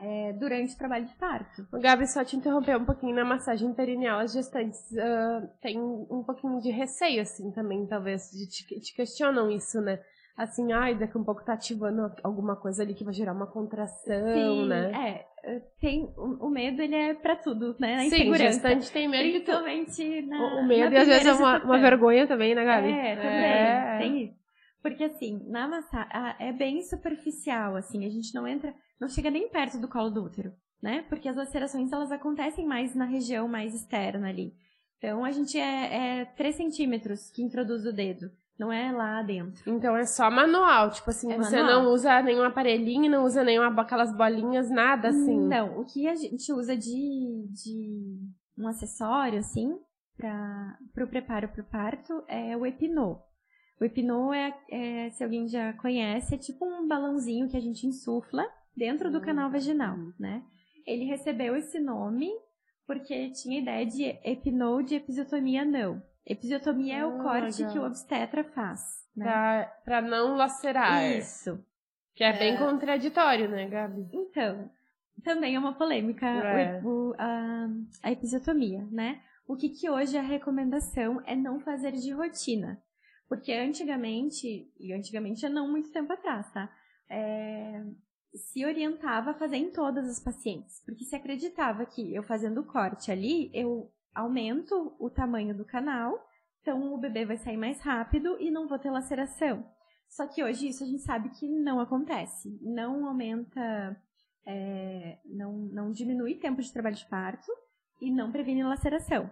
[0.00, 1.66] é, durante o trabalho de parto.
[1.72, 6.60] Gabi, só te interromper um pouquinho na massagem perineal, as gestantes uh, têm um pouquinho
[6.60, 10.00] de receio, assim, também, talvez, de te, te questionam isso, né?
[10.36, 13.46] assim, ai, daqui a um pouco tá ativando alguma coisa ali que vai gerar uma
[13.46, 15.26] contração, Sim, né?
[15.42, 17.96] É, tem, o, o, medo, ele é pra tudo, né?
[17.96, 19.30] Na Sim, gestante tem medo.
[19.30, 22.90] Principalmente na O medo, e às vezes é uma, uma, vergonha também, né, Gabi?
[22.90, 23.98] É, também, é.
[23.98, 24.44] tem isso.
[24.82, 29.48] Porque, assim, na massagem, é bem superficial, assim, a gente não entra, não chega nem
[29.48, 30.52] perto do colo do útero,
[30.82, 31.04] né?
[31.08, 34.54] Porque as lacerações, elas acontecem mais na região mais externa ali.
[34.98, 38.30] Então, a gente é, é 3 centímetros que introduz o dedo.
[38.58, 39.68] Não é lá dentro.
[39.68, 41.82] Então é só manual, tipo assim, é você manual.
[41.82, 45.40] não usa nenhum aparelhinho, não usa nenhuma aquelas bolinhas, nada assim.
[45.40, 48.16] Não, o que a gente usa de, de
[48.56, 49.76] um acessório, assim,
[50.16, 53.18] para o preparo para o parto é o epinô.
[53.80, 57.86] O epinô é, é, se alguém já conhece, é tipo um balãozinho que a gente
[57.88, 60.42] insufla dentro do canal vaginal, né?
[60.86, 62.30] Ele recebeu esse nome
[62.86, 66.02] porque tinha ideia de epinô de episiotomia não.
[66.26, 67.72] Episiotomia é o ah, corte legal.
[67.72, 68.80] que o obstetra faz.
[69.16, 69.24] Né?
[69.24, 71.04] Pra, pra não lacerar.
[71.12, 71.62] Isso.
[72.14, 74.08] Que é, é, bem contraditório, né, Gabi?
[74.12, 74.70] Então,
[75.22, 76.80] também é uma polêmica é.
[76.82, 77.68] O, o, a,
[78.02, 79.20] a, episiotomia, né?
[79.46, 82.80] O que, que hoje a recomendação é não fazer de rotina.
[83.28, 86.70] Porque antigamente, e antigamente é não muito tempo atrás, tá?
[87.08, 87.82] É,
[88.34, 90.82] se orientava a fazer em todas as pacientes.
[90.84, 96.24] Porque se acreditava que eu fazendo o corte ali, eu aumento o tamanho do canal,
[96.60, 99.64] então o bebê vai sair mais rápido e não vou ter laceração.
[100.08, 102.58] Só que hoje isso a gente sabe que não acontece.
[102.62, 104.00] Não aumenta,
[104.46, 107.50] é, não, não diminui tempo de trabalho de parto
[108.00, 109.30] e não previne laceração.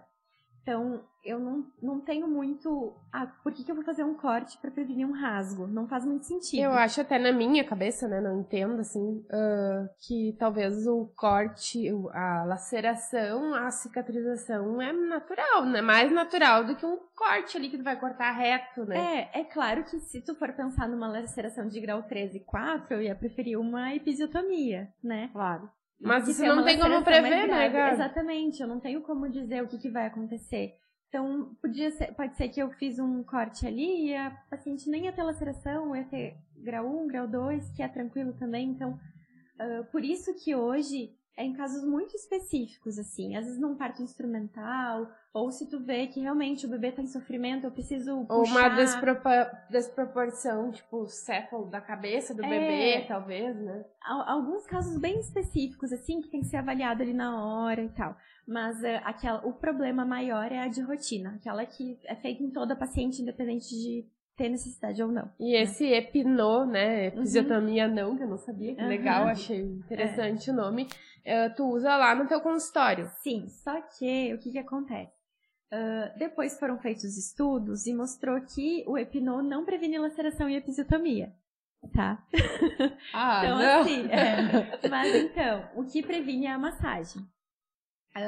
[0.63, 2.95] Então, eu não, não tenho muito.
[3.11, 5.67] Ah, por que, que eu vou fazer um corte para prevenir um rasgo?
[5.67, 6.61] Não faz muito sentido.
[6.61, 8.21] Eu acho até na minha cabeça, né?
[8.21, 15.81] Não entendo, assim, uh, que talvez o corte, a laceração, a cicatrização é natural, né?
[15.81, 19.29] Mais natural do que um corte ali que tu vai cortar reto, né?
[19.33, 22.93] É, é claro que se tu for pensar numa laceração de grau 13 e 4,
[22.93, 25.29] eu ia preferir uma episiotomia, né?
[25.33, 25.69] Claro.
[26.03, 27.93] Mas isso não tem como prever, né, Gabi?
[27.93, 30.73] Exatamente, eu não tenho como dizer o que, que vai acontecer.
[31.07, 35.05] Então, podia ser, pode ser que eu fiz um corte ali e a paciente nem
[35.05, 38.69] ia ter laceração, ia ter grau 1, grau 2, que é tranquilo também.
[38.69, 43.35] Então, uh, por isso que hoje é em casos muito específicos, assim.
[43.35, 47.07] Às vezes num parto instrumental, ou se tu vê que realmente o bebê tá em
[47.07, 48.33] sofrimento, eu preciso puxar...
[48.35, 52.49] Ou uma despropor desproporção, tipo, céfalo da cabeça do é...
[52.49, 53.83] bebê, talvez, né?
[54.01, 58.15] Alguns casos bem específicos, assim, que tem que ser avaliado ali na hora e tal.
[58.47, 61.35] Mas uh, aquela, o problema maior é a de rotina.
[61.35, 65.29] Aquela que é feita em toda paciente, independente de ter necessidade ou não.
[65.39, 65.61] E né?
[65.61, 67.07] esse epinô, né?
[67.07, 67.93] Episiotomia uhum.
[67.93, 68.87] não, que eu não sabia, que uhum.
[68.87, 70.53] legal, achei interessante é.
[70.53, 70.87] o nome.
[71.25, 73.09] Uh, tu usa lá no teu consultório.
[73.21, 75.11] Sim, só que o que que acontece?
[75.71, 81.33] Uh, depois foram feitos estudos e mostrou que o Epinô não previne laceração e episiotomia.
[81.93, 82.23] Tá?
[83.13, 83.81] Ah, então, não.
[83.81, 84.87] assim, é.
[84.89, 87.21] Mas então, o que previne é a massagem.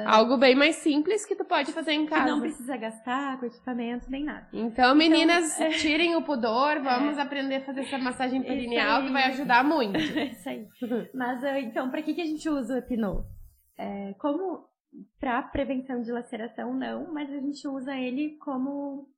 [0.04, 2.26] Algo bem mais simples que tu pode fazer em Que casa.
[2.26, 4.48] não precisa gastar com equipamento nem nada.
[4.52, 5.70] Então, meninas, é.
[5.70, 9.96] tirem o pudor, vamos aprender a fazer essa massagem perineal que vai ajudar muito.
[9.96, 10.66] É isso aí.
[11.14, 13.24] Mas ah, então, para que, que a gente usa o Epinô?
[13.78, 14.66] É, como
[15.20, 19.08] para prevenção de laceração, não, mas a gente usa ele como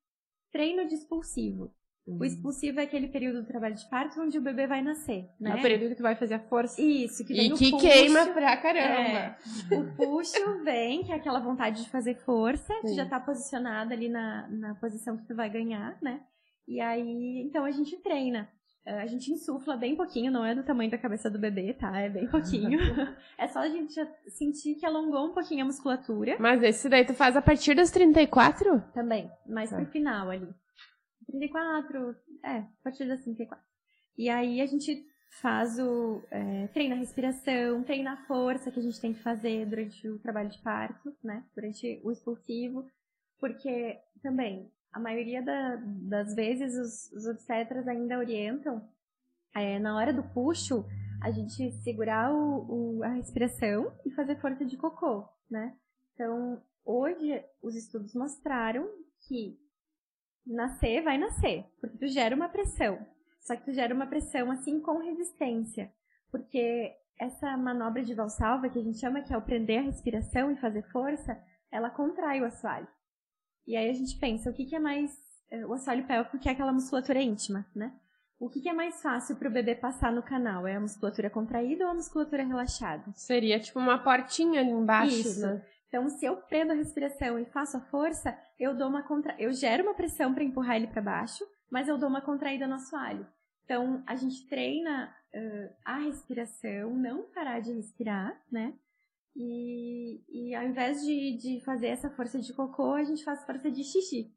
[0.53, 1.73] treino de expulsivo.
[2.19, 5.51] O expulsivo é aquele período do trabalho de parto onde o bebê vai nascer, né?
[5.51, 6.81] É o período que tu vai fazer a força.
[6.81, 7.87] Isso, que vem E o que puxo.
[7.87, 9.37] queima pra caramba.
[9.71, 12.95] É, o puxo vem, que é aquela vontade de fazer força, tu Sim.
[12.95, 16.21] já tá posicionada ali na, na posição que tu vai ganhar, né?
[16.67, 18.49] E aí, então a gente treina.
[18.87, 21.99] Eh, A gente insufla bem pouquinho, não é do tamanho da cabeça do bebê, tá?
[21.99, 22.79] É bem pouquinho.
[23.39, 23.95] é só a gente
[24.29, 27.91] sentir que alongou um pouquinho a musculatura Mas esse daí tu faz a partir dos
[27.91, 28.83] 34?
[28.95, 29.77] também, mais Tá.
[29.77, 30.49] pro final ali.
[31.29, 33.65] 34, é, a partir das 34.
[34.17, 35.07] E aí a gente
[35.41, 36.23] faz o.
[36.31, 40.19] É, treina a respiração, treina a força que a gente tem que fazer durante o
[40.19, 41.45] trabalho de parto, né?
[41.55, 42.85] Durante o expulsivo.
[43.39, 45.77] Porque também, a maioria da-
[46.09, 48.83] das vezes os, os obstetras ainda orientam,
[49.55, 50.85] é, na hora do puxo,
[51.23, 55.77] a gente segurar o, o- a respiração e fazer força de cocô, né?
[56.15, 58.89] Então, hoje, os estudos mostraram
[59.29, 59.57] que
[60.49, 62.99] nascer vai nascer, porque tu gera uma pressão.
[63.41, 65.93] Só que tu gera uma pressão assim com resistência,
[66.31, 70.51] porque essa manobra de valsalva que a gente chama que é o prender a respiração
[70.51, 71.39] e fazer força,
[71.71, 72.89] ela contrai o assoalho.
[73.67, 75.13] E aí a gente pensa, o que, que é mais
[75.51, 77.93] eh, o assoalho pélvico que é aquela musculatura íntima, né?
[78.41, 80.65] O que, que é mais fácil para o bebê passar no canal?
[80.67, 83.05] É a musculatura contraída ou a musculatura relaxada?
[83.15, 85.41] Seria tipo uma portinha ali embaixo, Isso.
[85.41, 85.65] né?
[85.89, 89.35] Então, se eu prendo a respiração e faço a força, eu dou uma contra...
[89.39, 92.75] eu gero uma pressão para empurrar ele para baixo, mas eu dou uma contraída no
[92.75, 93.27] assoalho.
[93.65, 98.75] Então, a gente treina ãh, a respiração, não parar de respirar, né?
[99.37, 103.71] E, e ao invés de, de fazer essa força de cocô, a gente faz força
[103.71, 104.35] de xixi.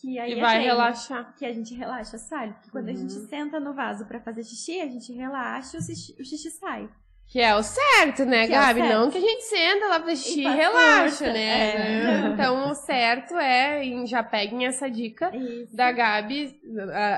[0.00, 1.34] Que aí E é vai treino, relaxar.
[1.36, 2.52] Que a gente relaxa, sabe?
[2.54, 2.96] Porque quando a Uhum.
[2.98, 6.50] gente senta no vaso para fazer xixi, a gente relaxa e o xixi, o xixi
[6.50, 6.88] sai.
[7.28, 8.80] Que é o certo, né, Que é Gabi?
[8.80, 8.92] certo.
[8.94, 12.24] Não que a gente senta lá pra xixi e relaxa, né?
[12.24, 12.28] É.
[12.32, 15.76] Então, o certo é, já peguem essa dica Isso.
[15.76, 16.58] da Gabi,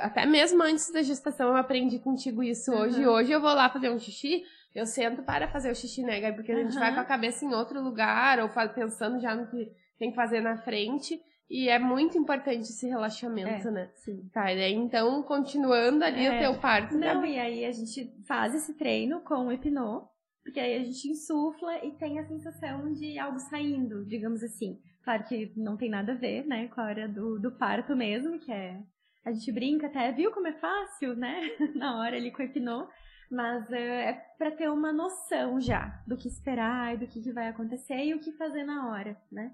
[0.03, 3.05] até mesmo antes da gestação eu aprendi contigo isso hoje.
[3.07, 3.12] Uhum.
[3.12, 4.42] Hoje eu vou lá fazer um xixi,
[4.75, 6.37] eu sento para fazer o xixi, né, Gabi?
[6.37, 6.81] Porque a gente Uhum.
[6.81, 9.68] vai com a cabeça em outro lugar, ou pensando já no que
[9.99, 11.21] tem que fazer na frente.
[11.51, 13.91] E é muito importante esse relaxamento, É, né?
[13.95, 14.29] Sim.
[14.33, 16.37] Tá, e daí, então, continuando ali É.
[16.37, 17.33] o teu parto, Não, Gabi.
[17.33, 20.07] e aí a gente faz esse treino com o hipnô,
[20.45, 24.79] porque aí a gente insufla e tem a sensação de algo saindo, digamos assim.
[25.03, 28.39] Claro que não tem nada a ver, né, com a hora do, do parto mesmo,
[28.39, 28.79] que é.
[29.25, 31.41] A gente brinca até, viu como é fácil, né?
[31.75, 32.87] Na hora ali com o hipnô.
[33.31, 37.33] Mas é, é para ter uma noção já do que esperar e do que, que
[37.33, 39.53] vai acontecer e o que fazer na hora, né?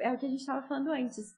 [0.00, 1.36] É o que a gente estava falando antes.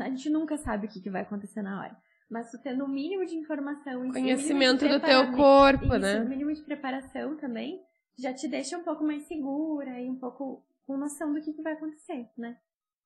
[0.00, 1.96] A gente nunca sabe o que, que vai acontecer na hora.
[2.30, 6.20] Mas tu tendo o mínimo de informação e Conhecimento do teu corpo, isso, né?
[6.20, 7.82] o mínimo de preparação também
[8.16, 11.62] já te deixa um pouco mais segura e um pouco com noção do que, que
[11.62, 12.56] vai acontecer, né?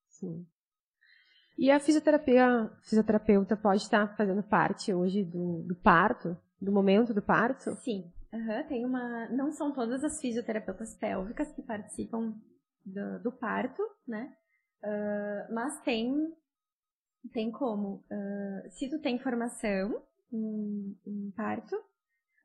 [0.09, 0.47] Sim.
[1.57, 7.23] E a fisioterapia, fisioterapeuta pode estar fazendo parte hoje do, do parto, do momento do
[7.23, 7.75] parto?
[7.77, 8.13] Sim.
[8.33, 9.29] Aham, tem uma.
[9.29, 12.35] Não são todas as fisioterapeutas pélvicas que participam
[12.85, 14.35] do, do parto, né?
[14.85, 16.13] Ah, mas tem.
[17.33, 18.05] Tem como.
[18.11, 21.75] ah, se tu tem formação em, em parto,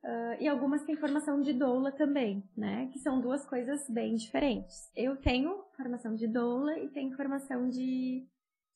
[0.04, 2.89] ah, e algumas têm formação de doula também, né?
[2.93, 4.89] Que são duas coisas bem diferentes.
[4.95, 8.25] Eu tenho formação de doula e tenho formação de,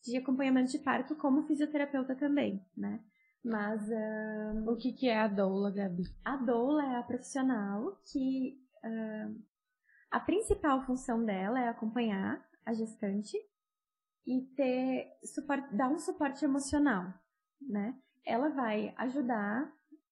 [0.03, 2.99] de acompanhamento de parto como fisioterapeuta também, né?
[3.43, 6.03] Mas ah, O que, que é a doula, Gabi?
[6.25, 9.31] a doula é a profissional que ah,
[10.11, 13.37] a principal função dela é acompanhar a gestante
[14.25, 17.13] e ter suporte, dar um suporte emocional,
[17.61, 17.95] né?
[18.25, 19.71] Ela vai ajudar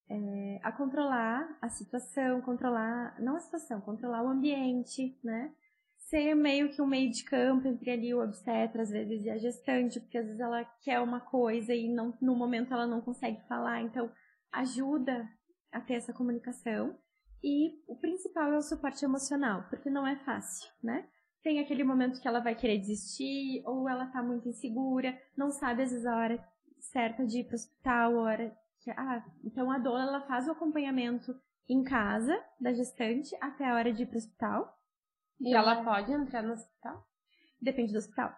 [0.09, 5.53] eh, a controlar a situação, controlar não a situação, controlar o ambiente, né?
[5.97, 9.37] Ser meio que um meio de campo entre ali o obstetra às vezes e a
[9.37, 13.41] gestante, porque às vezes ela quer uma coisa e não, no momento ela não consegue
[13.47, 14.11] falar, então
[14.51, 15.29] ajuda
[15.71, 16.97] a ter essa comunicação.
[17.43, 21.07] E o principal é o suporte emocional, porque não é fácil, né?
[21.43, 25.83] Tem aquele momento que ela vai querer desistir, ou ela tá muito insegura, não sabe
[25.83, 26.47] às vezes a hora
[26.79, 28.91] certa de ir pro hospital, a hora que.
[28.91, 31.35] Ah, então a doula ela faz o acompanhamento
[31.67, 34.77] em casa da gestante até a hora de ir pro hospital.
[35.39, 37.07] E Então, ela pode entrar no hospital?
[37.61, 38.35] Depende do hospital.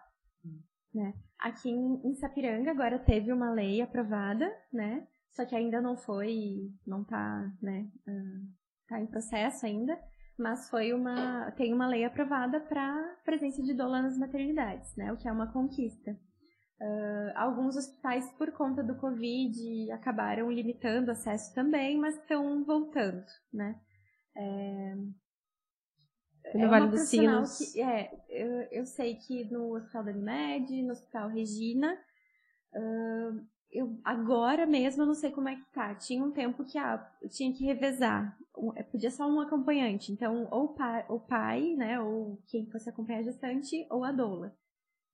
[0.94, 1.12] né?
[1.38, 5.06] Aqui em, em Sapiranga agora teve uma lei aprovada, né?
[5.30, 7.90] Só que ainda não foi, não tá, né?
[8.06, 8.46] Uh,
[8.88, 9.98] tá em processo ainda,
[10.38, 15.12] mas foi uma, tem uma lei aprovada para presença de doula nas maternidades, né?
[15.12, 16.12] O que é uma conquista.
[16.80, 23.24] Uh, alguns hospitais, por conta do Covid, acabaram limitando o acesso também, mas estão voltando,
[23.52, 23.80] né?
[24.36, 24.94] É,
[26.54, 27.72] no é Vale dos Sinos.
[27.72, 31.96] Que, é, eu, eu, sei que no Hospital da Unimed, no Hospital Regina,
[32.74, 35.94] uh, eu, agora mesmo eu não sei como é que tá.
[35.96, 38.38] Tinha um tempo que ah, eu tinha que revezar.
[38.76, 40.12] É, podia só um acompanhante.
[40.12, 44.56] Então, ou pai, pai, né, ou quem fosse acompanhar a gestante, ou a doula.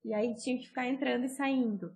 [0.05, 1.91] E aí tinha que ficar entrando e saindo.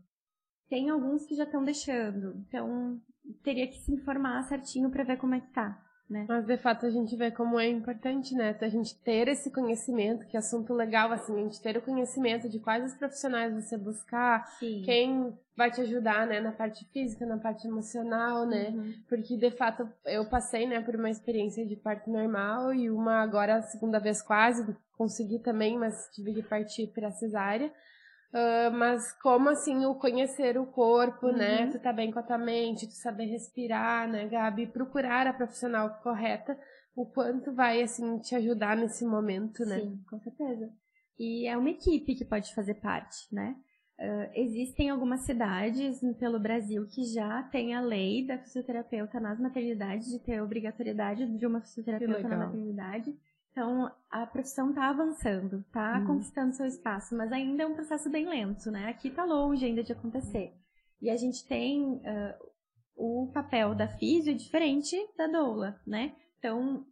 [0.67, 2.35] Tem alguns que já estão deixando.
[2.47, 2.99] Então,
[3.43, 5.84] teria que se informar certinho para ver como é que tá.
[6.07, 6.25] Né?
[6.29, 8.55] Mas de fato a gente vê como é importante, né?
[8.61, 12.59] A gente ter esse conhecimento, que assunto legal, assim, a gente ter o conhecimento de
[12.59, 14.83] quais os profissionais você buscar, Sim.
[14.85, 18.69] quem vai te ajudar, né, na parte física, na parte emocional, né?
[18.69, 18.93] Uhum.
[19.09, 23.55] Porque de fato eu passei, né, por uma experiência de parto normal e uma agora
[23.55, 27.71] a segunda vez quase consegui também, mas tive que partir para cesárea.
[28.35, 31.59] Uh, mas como assim o conhecer o corpo, né?
[31.59, 31.65] uhum.
[31.67, 31.71] né?
[31.71, 34.67] Tu tá bem com a tua mente, tu saber respirar, né, Gabi?
[34.67, 36.59] Procurar a profissional correta,
[36.93, 39.79] o quanto vai assim te ajudar nesse momento, né?
[39.79, 40.69] Sim, com certeza.
[41.17, 43.55] E é uma equipe que pode fazer parte, né?
[43.97, 50.11] Uh, existem algumas cidades pelo Brasil que já tem a lei da fisioterapeuta nas maternidades,
[50.11, 53.15] de ter a obrigatoriedade de uma fisioterapeuta na maternidade.
[53.55, 56.07] Então, a profissão está avançando, está uhum.
[56.07, 58.89] conquistando seu espaço, mas ainda é um processo bem lento, né?
[58.89, 60.51] Aqui está longe ainda de acontecer.
[61.01, 62.01] E a gente tem uh,
[62.97, 66.11] o papel da físio diferente da doula, né?
[66.37, 66.85] Então,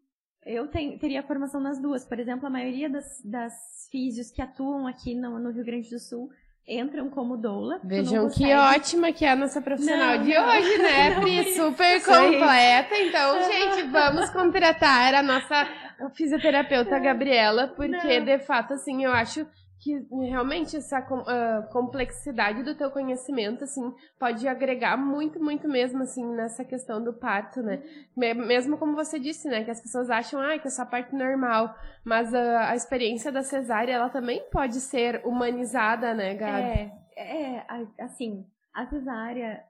[0.46, 2.06] eu tenho, teria formação nas duas.
[2.06, 3.54] Por exemplo, a maioria das, das
[3.92, 6.30] físios que atuam aqui no, no Rio Grande do Sul
[6.66, 7.82] entram como doula.
[7.84, 11.44] Vejam que ótima que é a nossa profissional não, de não, hoje, né, Pri?
[11.56, 12.98] Super completa.
[13.00, 15.68] Então, gente, vamos contratar a nossa
[16.16, 18.26] fisioterapeuta Gabriela, porque não.
[18.26, 19.46] de fato, assim, eu acho
[19.84, 26.26] que realmente essa uh, complexidade do teu conhecimento, assim, pode agregar muito, muito mesmo, assim,
[26.34, 27.84] nessa questão do parto, né?
[28.16, 31.76] Mesmo como você disse, né, que as pessoas acham, ah, que é só parto normal,
[32.06, 36.92] mas uh, a experiência da cesárea, ela também pode ser humanizada, né, Gabi?
[37.18, 37.66] É, é
[38.00, 39.64] assim, a cesárea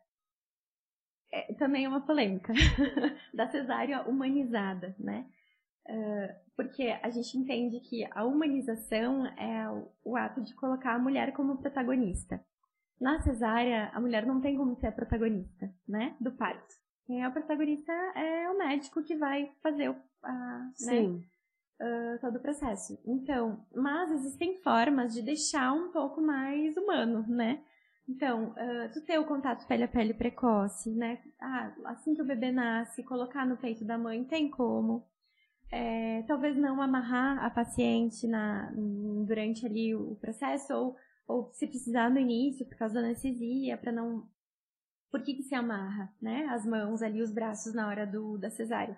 [1.31, 2.53] é, também é uma polêmica,
[3.33, 5.25] da cesárea humanizada, né?
[5.87, 9.65] Uh, porque a gente entende que a humanização é
[10.03, 12.39] o, ato de colocar a mulher como protagonista.
[13.01, 16.75] Na cesárea, a mulher não tem como ser a protagonista, né, do parto.
[17.05, 22.37] Quem é o protagonista é o médico que vai fazer o, a, né, uh, todo
[22.37, 22.97] o processo.
[23.05, 27.61] Então, mas existem formas de deixar um pouco mais humano, né?
[28.07, 31.21] Então, uh, tu ter o contato pele a pele precoce, né?
[31.41, 35.05] Ah, assim que o bebê nasce, colocar no peito da mãe, tem como
[35.73, 38.71] é, talvez não amarrar a paciente na,
[39.25, 40.95] durante ali o processo, ou,
[41.27, 44.29] ou se precisar no início, por causa da anestesia, para não.
[45.11, 46.45] Por que, que se amarra, né?
[46.51, 48.95] As mãos ali, os braços na hora do, da cesárea?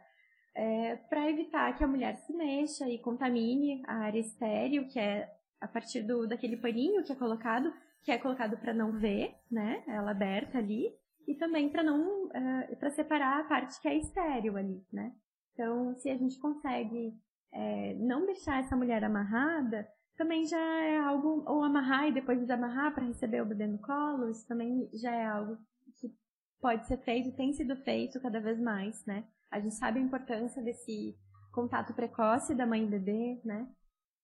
[0.53, 5.33] É, para evitar que a mulher se mexa e contamine a área estéreo, que é
[5.61, 9.81] a partir do, daquele paninho que é colocado, que é colocado para não ver, né?
[9.87, 10.93] Ela aberta ali,
[11.25, 12.25] e também para não.
[12.25, 15.13] Uh, para separar a parte que é estéreo ali, né?
[15.55, 17.17] Então, se a gente consegue
[17.53, 19.87] é, não deixar essa mulher amarrada,
[20.17, 24.29] também já é algo, ou amarrar e depois desamarrar para receber o bebê no colo,
[24.29, 25.57] isso também já é algo
[25.97, 26.13] que
[26.59, 29.23] pode ser feito, tem sido feito cada vez mais, né?
[29.49, 31.17] A gente sabe a importância desse
[31.53, 33.65] contato precoce da mãe e bebê, né?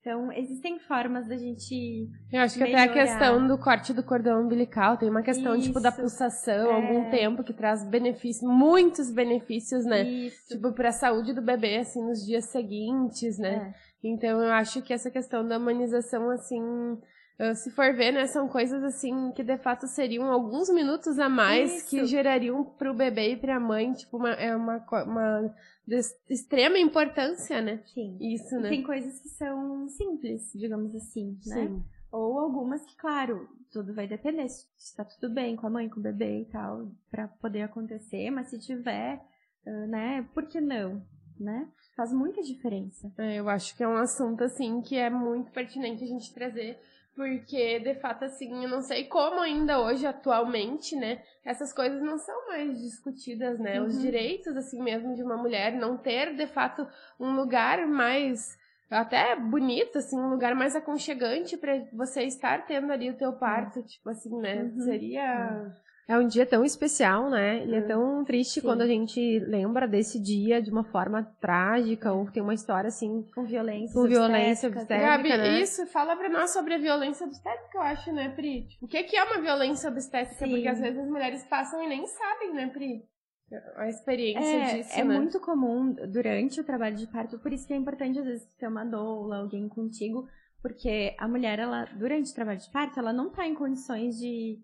[0.02, 2.10] Então, existem formas da gente.
[2.34, 2.86] Eu acho que melhorar.
[2.86, 5.68] até a questão do corte do cordão umbilical tem uma questão, Isso.
[5.68, 6.74] tipo, da pulsação, é...
[6.74, 10.02] algum tempo, que traz benefícios, muitos benefícios, né?
[10.02, 10.48] Isso.
[10.48, 13.76] Tipo, pra saúde do bebê, assim, nos dias seguintes, né?
[13.76, 14.08] É.
[14.08, 16.60] Então, eu acho que essa questão da humanização, assim,
[17.56, 21.78] se for ver, né, são coisas assim que de fato seriam alguns minutos a mais
[21.78, 21.90] Isso.
[21.90, 25.56] que gerariam para o bebê e para a mãe, tipo, uma, é uma, uma
[25.88, 27.82] de extrema importância, né?
[27.94, 28.18] Sim.
[28.20, 28.70] Isso, né?
[28.70, 31.68] Tem coisas que são simples, digamos assim, né?
[31.68, 31.84] Sim.
[32.12, 36.00] Ou algumas que, claro, tudo vai depender se está tudo bem com a mãe, com
[36.00, 39.20] o bebê e tal, para poder acontecer, mas se tiver,
[39.66, 41.02] uh, né, por que não,
[41.40, 41.68] né?
[41.96, 43.12] Faz muita diferença.
[43.18, 46.80] É, eu acho que é um assunto, assim, que é muito pertinente a gente trazer
[47.16, 51.22] porque, de fato, assim, eu não sei como ainda hoje, atualmente, né?
[51.44, 53.80] Essas coisas não são mais discutidas, né?
[53.80, 53.88] Uhum.
[53.88, 56.88] Os direitos, assim mesmo, de uma mulher não ter, de fato,
[57.20, 58.58] um lugar mais
[58.90, 63.82] até bonito, assim, um lugar mais aconchegante para você estar tendo ali o teu parto,
[63.84, 64.64] tipo assim, né?
[64.64, 64.80] Uhum.
[64.82, 65.74] Seria
[66.08, 67.66] É um dia tão especial, né?
[67.66, 68.62] E é Hum, tão triste sim.
[68.62, 73.24] quando a gente lembra desse dia de uma forma trágica ou tem uma história assim
[73.34, 73.94] Com violência.
[73.94, 75.38] Com violência obstétrica, obstétrica.
[75.38, 75.62] Gabi, né?
[75.62, 78.68] isso, fala pra nós sobre a violência obstétrica, eu acho, né, Pri?
[78.68, 80.46] Tipo, o que, que é uma violência obstétrica?
[80.46, 80.52] Sim.
[80.52, 83.06] Porque às vezes as mulheres passam e nem sabem, né, Pri?
[83.76, 85.18] A experiência É, disso, é né?
[85.18, 88.68] muito comum durante o trabalho de parto, por isso que é importante às vezes ter
[88.68, 90.26] uma doula, alguém contigo,
[90.62, 94.58] porque a mulher, ela, durante o trabalho de parto, ela não tá em condições de,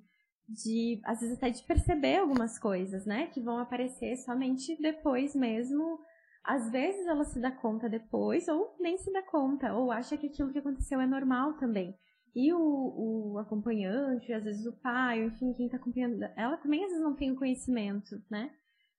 [0.48, 6.00] de, às vezes até de perceber algumas coisas, né, que vão aparecer somente depois mesmo.
[6.44, 10.28] Às vezes ela se dá conta depois, ou nem se dá conta, ou acha que
[10.28, 11.94] aquilo que aconteceu é normal também.
[12.34, 16.90] E o, o acompanhante, às vezes o pai, enfim, quem tá acompanhando, ela também às
[16.90, 18.52] vezes não tem o conhecimento, né?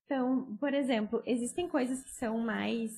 [0.05, 2.93] Então, por exemplo, existem coisas que são mais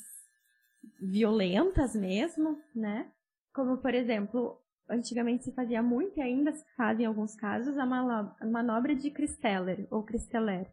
[1.01, 3.11] violentas mesmo, né?
[3.53, 4.60] Como, por exemplo,
[4.91, 9.87] antigamente se fazia muito e ainda se faz em alguns casos a manobra de Christeller
[9.91, 10.71] ou Christeller.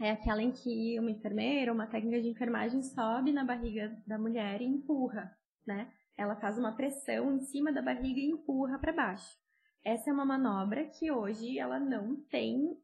[0.00, 4.60] É aquela em que uma enfermeira uma técnica de enfermagem sobe na barriga da mulher
[4.60, 5.30] e empurra,
[5.66, 5.90] né?
[6.18, 9.36] Ela faz uma pressão em cima da barriga e empurra para baixo.
[9.84, 12.76] Essa é uma manobra que hoje ela não tem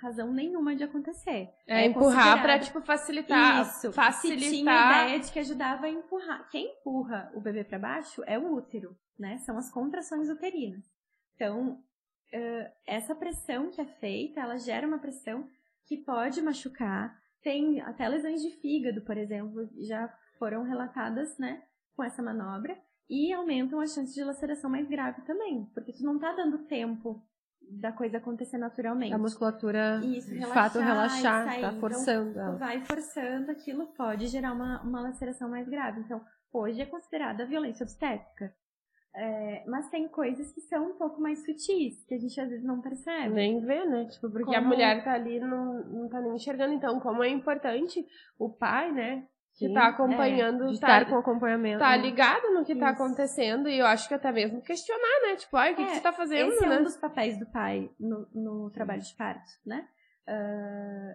[0.00, 1.48] razão nenhuma de acontecer.
[1.66, 3.62] É, empurrar pra, considerado- tipo, facilitar.
[3.62, 3.72] isso.
[3.72, 5.04] Se tinha a Facilitar.
[5.04, 6.48] ideia de que ajudava a empurrar.
[6.50, 9.38] Quem empurra o bebê para baixo é o útero, né?
[9.38, 10.84] São as contrações uterinas.
[11.34, 11.82] Então,
[12.32, 15.48] eh, essa pressão que é feita, ela gera uma pressão
[15.86, 17.16] que pode machucar.
[17.42, 20.08] Tem até lesões de fígado, por exemplo, já
[20.38, 21.62] foram relatadas, né,
[21.94, 22.76] com essa manobra.
[23.08, 27.22] E aumentam as chances de laceração mais grave também, porque tu não tá dando tempo
[27.68, 29.12] da coisa acontecer naturalmente.
[29.14, 31.60] a musculatura Isso, de relaxar fato e relaxar, sair.
[31.60, 32.56] tá Então, forçando ela.
[32.56, 36.00] vai forçando, aquilo pode gerar uma, uma laceração mais grave.
[36.00, 36.20] Então,
[36.52, 38.52] hoje é considerada violência obstétrica.
[39.18, 42.62] É, mas tem coisas que são um pouco mais sutis, que a gente às vezes
[42.64, 43.32] não percebe.
[43.34, 44.04] Nem vê, né?
[44.04, 46.74] Tipo, porque a Como- mulher tá ali, não, não tá nem enxergando.
[46.74, 48.06] Então, como é importante
[48.38, 49.26] o pai, né?
[49.58, 51.78] Que Sim, tá acompanhando, De tá, estar com acompanhamento.
[51.78, 52.02] tá né?
[52.02, 53.02] ligado no que tá Isso.
[53.02, 53.70] acontecendo.
[53.70, 55.36] E eu acho que até mesmo questionar, né?
[55.36, 56.78] Tipo, ai, o que, É, que você tá fazendo, Esse é né?
[56.80, 59.88] um dos papéis do pai no, no trabalho de parto, né?
[60.28, 61.14] Ah,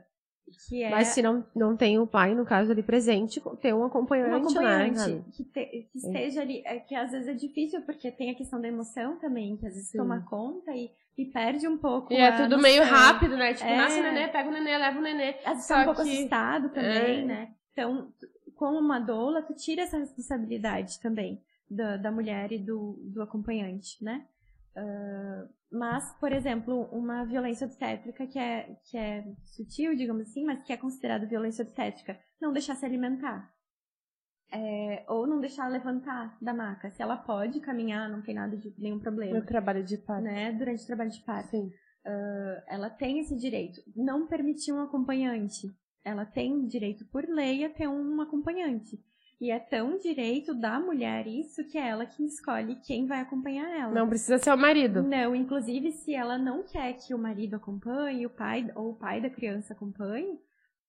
[0.68, 3.84] que é Mas se não, não tem o pai, no caso, ali presente, ter um
[3.86, 5.24] acompanhante, um acompanhante né?
[5.34, 8.60] que, te- que esteja ali, é que às vezes é difícil porque tem a questão
[8.62, 9.98] da emoção também, que às vezes Sim.
[10.00, 12.62] toma conta e, e perde um pouco E é tudo noção.
[12.62, 13.54] meio rápido, né?
[13.54, 13.78] Tipo, É.
[13.78, 15.36] nasce o nenê, pega o nenê, leva o nenê.
[15.46, 17.26] Às vezes Só tá um pouco que- assustado também, É.
[17.26, 17.52] né?
[17.74, 18.08] Então,
[18.56, 24.04] com uma doula, tu tira essa responsabilidade também da, da mulher e do, do acompanhante,
[24.04, 24.26] né?
[24.76, 30.62] Ah, mas, por exemplo, uma violência obstétrica que é, que é sutil, digamos assim, mas
[30.64, 33.50] que é considerada violência obstétrica, não deixar se alimentar.
[34.54, 36.92] É, ou não deixar levantar da maca.
[36.92, 39.40] Se ela pode caminhar, não tem nada de nenhum problema.
[39.40, 40.24] No trabalho de parto.
[40.24, 40.52] Né?
[40.52, 41.72] Durante o trabalho de parto Sim.
[42.68, 43.82] ela tem esse direito.
[43.96, 45.74] Não permitir um acompanhante.
[46.04, 49.00] Ela tem direito por lei a ter um acompanhante.
[49.42, 53.68] E é tão direito da mulher isso que é ela que escolhe quem vai acompanhar
[53.76, 53.92] ela.
[53.92, 55.02] Não precisa ser o marido.
[55.02, 59.20] Não, inclusive se ela não quer que o marido acompanhe, o pai ou o pai
[59.20, 60.40] da criança acompanhe,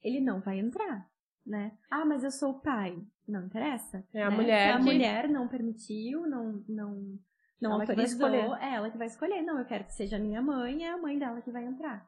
[0.02, 1.08] ele não vai entrar,
[1.46, 1.72] né?
[1.90, 2.94] Ah, mas eu sou o pai.
[3.26, 4.04] Não interessa.
[4.12, 4.36] É a né?
[4.36, 7.18] mulher Se a que- mulher não permitiu, não não
[7.58, 9.40] não Ela autorizou, é ela que vai escolher.
[9.40, 12.04] Não, eu quero que seja a minha mãe, é a mãe dela que vai entrar.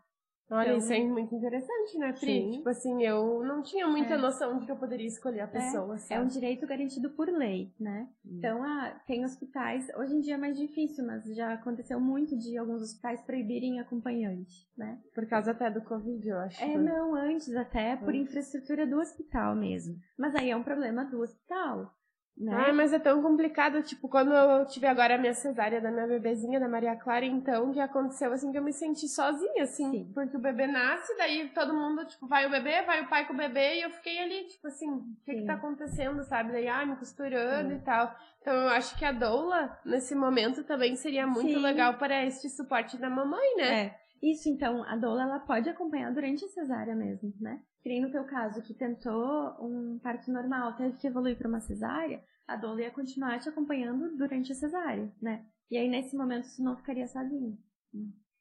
[0.51, 2.27] Olha, Então- isso é muito interessante, né, Pri?
[2.27, 2.51] Sim.
[2.53, 4.17] Tipo assim, eu não tinha muita É.
[4.19, 6.23] noção de que eu poderia escolher a pessoa, É sabe?
[6.25, 8.09] um direito garantido por lei, né?
[8.27, 12.59] Então, ah, tem hospitais, hoje em dia é mais difícil, mas já aconteceu muito de
[12.59, 15.01] alguns hospitais proibirem acompanhante, né?
[15.15, 16.63] Por causa até do Covid, eu acho.
[16.63, 18.29] É, não, antes até, por Antes.
[18.29, 19.97] infraestrutura do hospital mesmo.
[20.19, 21.91] Mas aí é um problema do hospital,
[22.37, 22.53] né?
[22.53, 26.07] Ai, mas é tão complicado, tipo, quando eu tive agora a minha cesárea da minha
[26.07, 30.11] bebezinha, da Maria Clara, então, que aconteceu, assim, que eu me senti sozinha, assim, Sim.
[30.13, 33.35] porque o bebê nasce, daí todo mundo, tipo, vai o bebê, vai o pai com
[33.35, 36.51] o bebê, e eu fiquei ali, tipo assim, o que que tá acontecendo, sabe?
[36.53, 37.77] Daí, ai, me costurando Sim.
[37.77, 38.15] e tal.
[38.41, 42.99] Então, eu acho que a doula, nesse momento, também seria muito legal para este suporte
[42.99, 43.81] da mamãe, né?
[43.81, 44.04] É.
[44.33, 47.61] Isso, então, a doula, ela pode acompanhar durante a cesárea mesmo, né?
[47.83, 51.61] Que nem no teu caso, que tentou um parto normal, teve que evoluir para uma
[51.61, 55.45] cesárea, a doula ia continuar te acompanhando durante a cesárea, né?
[55.71, 57.59] E aí, nesse momento, tu não ficaria sozinho.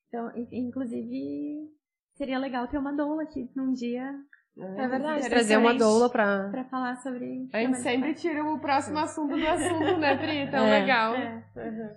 [0.07, 1.69] Então, in- inclusive,
[2.15, 4.13] seria legal ter uma doula aqui num dia
[4.57, 5.29] É verdade.
[5.29, 6.49] Trazer uma doula pra.
[6.49, 7.49] para falar sobre...
[7.51, 10.49] A gente sempre tira o próximo assunto do assunto, né, Pri?
[10.49, 10.79] Tão É.
[10.79, 11.15] legal.
[11.15, 11.43] É.
[11.57, 11.95] Uhum.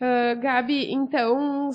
[0.00, 1.70] Ah, Gabi, então,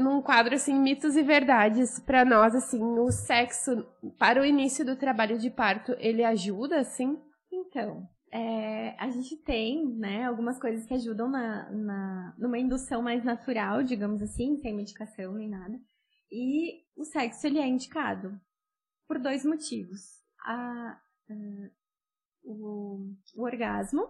[0.00, 3.86] num quadro assim, mitos e verdades, pra nós, assim, o sexo
[4.18, 7.18] para o início do trabalho de parto, ele ajuda, assim?
[7.52, 13.24] Então, é, a gente tem, né, algumas coisas que ajudam na, na, numa indução mais
[13.24, 15.78] natural, digamos assim, sem medicação nem nada.
[16.30, 18.38] E o sexo, ele é indicado
[19.06, 20.00] por dois motivos.
[20.44, 20.98] A,
[21.30, 21.34] a
[22.44, 24.06] o, o orgasmo,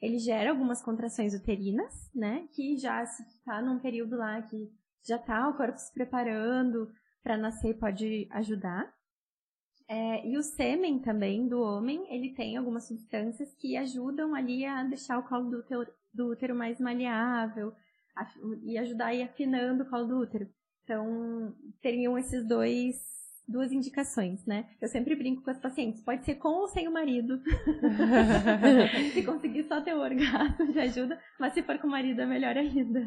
[0.00, 4.70] ele gera algumas contrações uterinas, né, que já se está num período lá que
[5.04, 6.92] já está o corpo se preparando
[7.22, 8.92] para nascer, pode ajudar.
[9.88, 14.82] É, e o sêmen também do homem, ele tem algumas substâncias que ajudam ali a
[14.84, 17.74] deixar o colo do útero, do útero mais maleável
[18.62, 20.48] e ajudar a ir afinando o colo do útero.
[20.84, 22.96] Então, teriam esses dois
[23.52, 24.64] duas indicações, né?
[24.80, 27.40] Eu sempre brinco com as pacientes, pode ser com ou sem o marido.
[29.12, 32.26] se conseguir só ter o orgasmo, já ajuda, mas se for com o marido é
[32.26, 33.00] melhor ainda.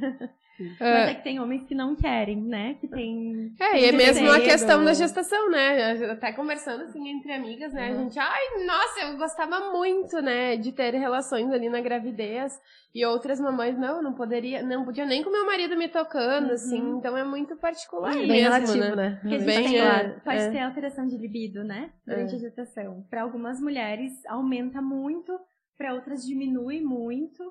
[0.57, 1.11] Mas é.
[1.11, 2.75] é que tem homens que não querem, né?
[2.79, 3.53] Que tem.
[3.59, 5.91] É, e é mesmo a questão da gestação, né?
[6.11, 7.89] Até conversando assim entre amigas, né?
[7.89, 7.99] Uhum.
[7.99, 12.57] A gente, ai, nossa, eu gostava muito, né, de ter relações ali na gravidez.
[12.95, 16.79] E outras mamães, não, não poderia, não podia nem com meu marido me tocando, assim.
[16.79, 16.87] uhum.
[16.87, 16.97] assim.
[16.97, 18.13] Então é muito particular.
[18.13, 18.95] Bem mesmo, relativo, né?
[18.95, 19.19] né?
[19.21, 20.51] Porque Bem, tem, é, pode é.
[20.51, 21.91] ter alteração de libido, né?
[22.07, 22.37] Durante é.
[22.37, 23.05] a gestação.
[23.09, 25.37] Para algumas mulheres aumenta muito,
[25.77, 27.43] para outras diminui muito,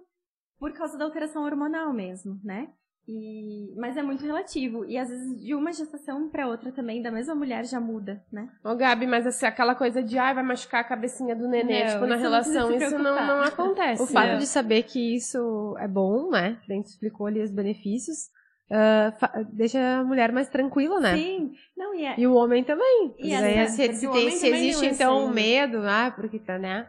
[0.59, 2.73] por causa da alteração hormonal mesmo, né?
[3.07, 4.85] E, mas é muito relativo.
[4.87, 8.49] E às vezes de uma gestação para outra também, da mesma mulher, já muda, né?
[8.65, 11.93] Ô, Gabi, mas assim, aquela coisa de ai, vai machucar a cabecinha do nenê, não,
[11.93, 14.03] tipo, na relação, não isso não, não acontece.
[14.03, 16.59] O fato de saber que isso é bom, né?
[16.69, 18.33] A gente explicou ali os benefícios.
[18.71, 21.15] Uh, deixa a mulher mais tranquila, né?
[21.15, 21.53] Sim.
[21.77, 22.19] Não, e, é...
[22.19, 23.15] e o homem também.
[23.19, 25.35] E é, se, se, tem, se existe, então, assim.
[25.35, 26.89] medo, ah, porque tá, né?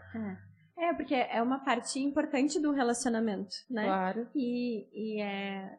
[0.78, 0.90] É.
[0.90, 0.94] é.
[0.94, 3.84] porque é uma parte importante do relacionamento, né?
[3.84, 4.28] Claro.
[4.34, 5.78] E, e é,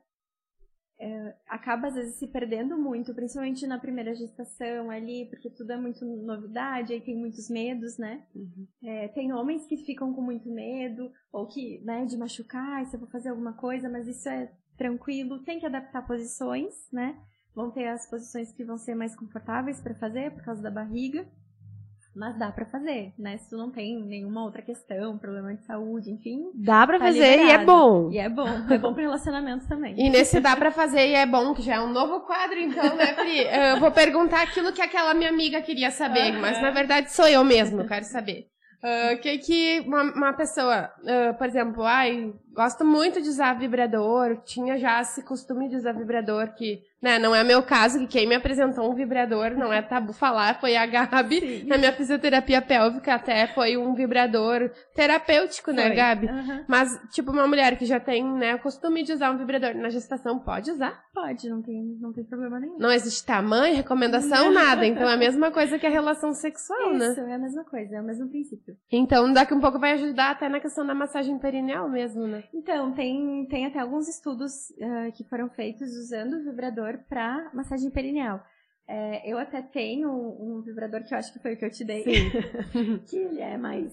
[0.99, 5.77] é, acaba às vezes se perdendo muito, principalmente na primeira gestação ali, porque tudo é
[5.77, 8.25] muito novidade, aí tem muitos medos, né?
[8.35, 8.67] Uhum.
[8.83, 13.01] É, tem homens que ficam com muito medo, ou que, né, de machucar, se eu
[13.01, 17.19] vou fazer alguma coisa, mas isso é tranquilo, tem que adaptar posições, né?
[17.55, 21.27] Vão ter as posições que vão ser mais confortáveis para fazer por causa da barriga.
[22.17, 23.37] Mas dá para fazer, né?
[23.37, 26.51] Se tu não tem nenhuma outra questão, problema de saúde, enfim.
[26.55, 27.51] Dá para tá fazer liberado.
[27.51, 28.11] e é bom.
[28.11, 28.49] E é bom.
[28.71, 29.95] É bom pro relacionamento também.
[29.99, 32.97] E nesse dá para fazer e é bom, que já é um novo quadro, então,
[32.97, 33.41] né, Pri?
[33.41, 36.41] Eu vou perguntar aquilo que aquela minha amiga queria saber, uhum.
[36.41, 38.47] mas na verdade sou eu mesmo, quero saber.
[38.83, 43.59] O uh, que que uma, uma pessoa, uh, por exemplo, ai, gosto muito de usar
[43.59, 47.21] vibrador, tinha já esse costume de usar vibrador que né?
[47.21, 50.77] Não é meu caso, que quem me apresentou um vibrador, não é tabu falar, foi
[50.77, 51.41] a Gabi.
[51.41, 51.67] Sim.
[51.69, 55.95] Na minha fisioterapia pélvica até foi um vibrador terapêutico, né, foi.
[55.95, 56.27] Gabi?
[56.27, 56.65] Uhum.
[56.67, 59.89] Mas, tipo, uma mulher que já tem, né, o costume de usar um vibrador na
[59.89, 61.01] gestação, pode usar?
[61.15, 62.77] Pode, não tem, não tem problema nenhum.
[62.77, 64.85] Não existe tamanho, recomendação, nada.
[64.85, 67.11] Então é a mesma coisa que a relação sexual, Isso, né?
[67.13, 68.77] Isso, é a mesma coisa, é o mesmo princípio.
[68.91, 72.43] Então, daqui um pouco vai ajudar até na questão da massagem perineal mesmo, né?
[72.53, 77.91] Então, tem, tem até alguns estudos uh, que foram feitos usando o vibrador para massagem
[77.91, 78.43] perineal.
[78.89, 81.71] É, eu até tenho um, um, vibrador que eu acho que foi o que eu
[81.71, 82.05] te dei,
[83.09, 83.93] que ele é mais,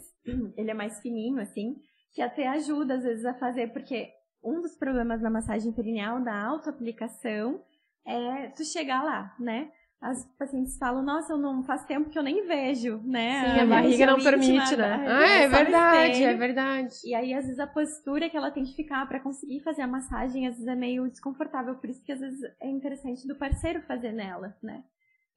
[0.55, 1.75] ele é mais fininho assim,
[2.13, 4.11] que até ajuda às vezes a fazer, porque
[4.43, 7.63] um dos problemas na massagem perineal da autoaplicação
[8.05, 9.71] é tu chegar lá, né?
[10.03, 13.53] As pacientes falam, nossa, eu não faz tempo que eu nem vejo, né?
[13.53, 15.05] Sim, a, a barriga não permite, né?
[15.07, 16.95] Ah, é verdade, é verdade.
[17.05, 19.87] E aí, às vezes, a postura que ela tem que ficar para conseguir fazer a
[19.87, 23.81] massagem, às vezes é meio desconfortável, por isso que às vezes é interessante do parceiro
[23.83, 24.83] fazer nela, né?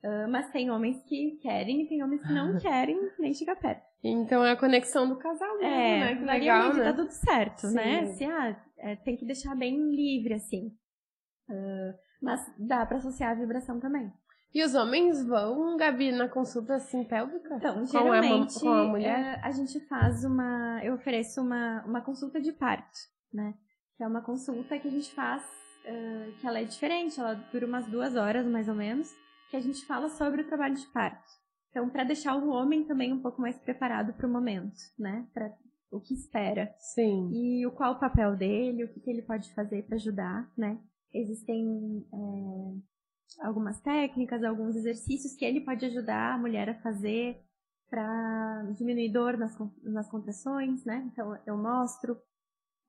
[0.02, 3.86] Uh, mas tem homens que querem e tem homens que não querem nem chegar perto.
[4.02, 6.16] Então é a conexão do casal mesmo, é, né?
[6.16, 6.84] Que legal, né?
[6.84, 8.06] tá tudo certo, né?
[8.06, 8.06] Sim.
[8.06, 8.06] né?
[8.14, 10.72] Se, ah, é, tem que deixar bem livre, assim.
[11.48, 14.12] Uh, mas dá para associar a vibração também.
[14.57, 17.57] E os homens vão, Gabi, na consulta assim pélvica?
[17.57, 19.18] Então, geralmente com a, com a mulher?
[19.18, 20.80] É, a gente faz uma.
[20.82, 22.98] Eu ofereço uma, uma consulta de parto,
[23.30, 23.52] né?
[23.98, 27.66] Que é uma consulta que a gente faz, uh, que ela é diferente, ela dura
[27.66, 29.12] umas duas horas mais ou menos,
[29.50, 31.30] que a gente fala sobre o trabalho de parto.
[31.68, 35.26] Então, para deixar o homem também um pouco mais preparado para o momento, né?
[35.34, 35.52] Para
[35.90, 36.74] o que espera.
[36.78, 37.28] Sim.
[37.30, 40.80] E o qual o papel dele, o que, que ele pode fazer para ajudar, né?
[41.12, 42.95] Existem é,
[43.41, 47.41] algumas técnicas, alguns exercícios que ele pode ajudar a mulher a fazer
[47.89, 51.09] para diminuir dor nas, nas contrações, né?
[51.12, 52.18] Então eu mostro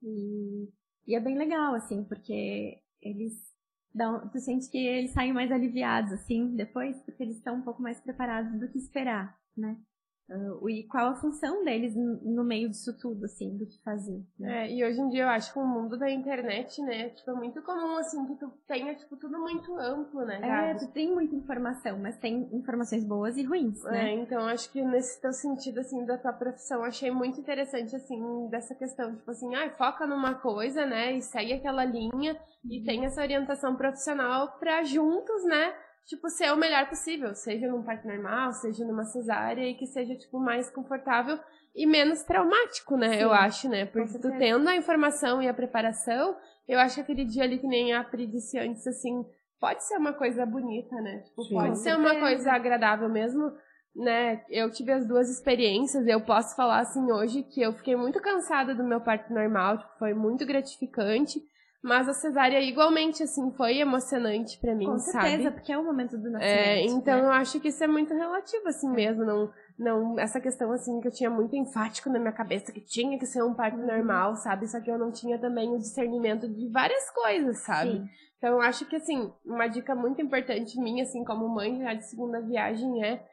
[0.01, 0.69] e,
[1.05, 3.33] e é bem legal, assim, porque eles
[3.93, 7.81] dão, tu sente que eles saem mais aliviados, assim, depois, porque eles estão um pouco
[7.81, 9.77] mais preparados do que esperar, né?
[10.29, 14.21] Uh, e qual a função deles no meio disso tudo, assim, do que fazer.
[14.37, 14.65] Né?
[14.65, 17.33] É, e hoje em dia eu acho que o mundo da internet, né, tipo, é
[17.33, 20.71] muito comum, assim, que tu tenha, tipo, tudo muito amplo, né, é?
[20.71, 24.09] É, tu tem muita informação, mas tem informações boas e ruins, né?
[24.09, 28.49] É, então acho que nesse teu sentido, assim, da tua profissão, achei muito interessante, assim,
[28.49, 32.69] dessa questão, tipo assim, ah, foca numa coisa, né, e segue aquela linha, uhum.
[32.69, 35.73] e tem essa orientação profissional pra juntos, né,
[36.07, 40.15] tipo, ser o melhor possível, seja num parto normal, seja numa cesárea, e que seja,
[40.15, 41.37] tipo, mais confortável
[41.75, 45.53] e menos traumático, né, Sim, eu acho, né, porque tu tendo a informação e a
[45.53, 46.35] preparação,
[46.67, 49.23] eu acho que aquele dia ali que nem a Pri disse antes, assim,
[49.59, 53.51] pode ser uma coisa bonita, né, tipo, Sim, pode ser uma coisa agradável mesmo,
[53.95, 58.19] né, eu tive as duas experiências, eu posso falar, assim, hoje, que eu fiquei muito
[58.21, 61.41] cansada do meu parto normal, tipo, foi muito gratificante,
[61.83, 65.55] mas a cesárea, igualmente, assim, foi emocionante para mim, Com certeza, sabe?
[65.55, 66.59] porque é o momento do nascimento.
[66.59, 67.25] É, então né?
[67.27, 69.23] eu acho que isso é muito relativo, assim, mesmo.
[69.23, 73.17] Não, não, essa questão, assim, que eu tinha muito enfático na minha cabeça, que tinha
[73.19, 73.85] que ser um parto uhum.
[73.85, 74.67] normal, sabe?
[74.67, 77.91] Só que eu não tinha também o discernimento de várias coisas, sabe?
[77.91, 78.09] Sim.
[78.37, 82.05] Então eu acho que, assim, uma dica muito importante minha, assim, como mãe já de
[82.05, 83.23] segunda viagem é,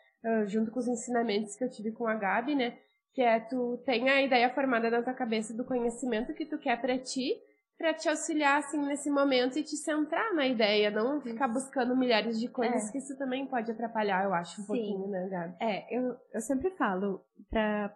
[0.46, 2.76] junto com os ensinamentos que eu tive com a Gabi, né?
[3.14, 6.80] Que é tu tem a ideia formada na tua cabeça do conhecimento que tu quer
[6.80, 7.34] para ti,
[7.76, 12.38] para te auxiliar assim nesse momento e te centrar na ideia, não ficar buscando milhares
[12.38, 12.92] de coisas, é.
[12.92, 14.66] que isso também pode atrapalhar, eu acho, um Sim.
[14.66, 15.54] pouquinho, né, Gabi?
[15.60, 17.94] É, eu, eu sempre falo para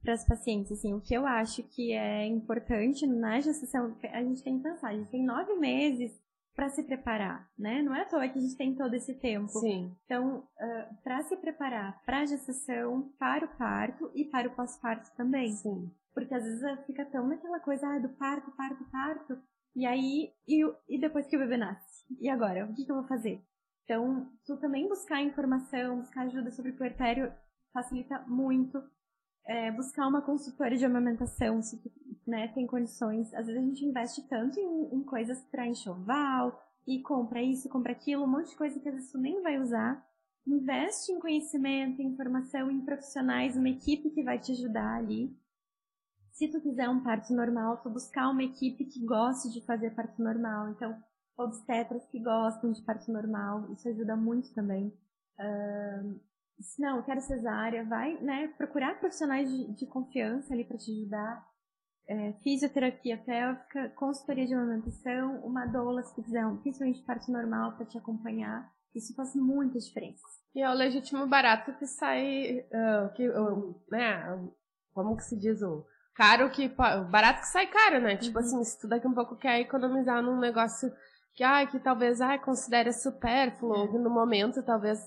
[0.00, 4.44] para as pacientes, assim, o que eu acho que é importante na gestação, a gente
[4.44, 6.12] tem que pensar, a gente tem nove meses
[6.54, 7.82] para se preparar, né?
[7.82, 9.60] Não é à toa que a gente tem todo esse tempo.
[9.60, 9.94] Sim.
[10.04, 15.08] Então, uh, para se preparar para a gestação, para o parto e para o pós-parto
[15.16, 15.52] também.
[15.52, 15.88] Sim.
[16.18, 19.38] Porque às vezes fica tão naquela coisa ah, do parto, parto, parto.
[19.74, 22.04] E aí, e, e depois que o bebê nasce?
[22.20, 22.66] E agora?
[22.66, 23.42] O que, eu vou fazer?
[23.84, 27.32] Então, tu também buscar informação, buscar ajuda sobre o puerpério
[27.72, 28.82] facilita muito.
[29.46, 31.90] É, buscar uma consultora de amamentação, se tu
[32.26, 33.32] né, tem condições.
[33.32, 37.92] Às vezes a gente investe tanto em, em coisas para enxoval, e compra isso, compra
[37.92, 40.02] aquilo, um monte de coisa que às vezes tu nem vai usar.
[40.46, 45.30] Investe em conhecimento, em informação, em profissionais, uma equipe que vai te ajudar ali.
[46.38, 50.22] Se tu quiser um parto normal, tu buscar uma equipe que goste de fazer parto
[50.22, 50.68] normal.
[50.68, 50.96] Então,
[51.36, 54.86] obstetras que gostam de parto normal, isso ajuda muito também.
[55.36, 56.20] Uh,
[56.60, 61.44] se não, quero cesárea, vai, né, procurar profissionais de, de confiança ali para te ajudar.
[62.06, 67.98] É, fisioterapia pélvica, consultoria de amamentação, uma doula se quiser, principalmente parto normal para te
[67.98, 68.72] acompanhar.
[68.94, 70.22] Isso faz muita diferença.
[70.54, 74.48] E é o legítimo barato que sai, uh, que, uh, né,
[74.94, 75.84] como que se diz o
[76.18, 76.68] caro que.
[77.10, 78.16] Barato que sai caro, né?
[78.16, 78.44] Tipo uhum.
[78.44, 80.90] assim, se tu daqui um pouco quer economizar num negócio
[81.32, 84.98] que, ai, que talvez ai, considere supérfluo, ou no momento talvez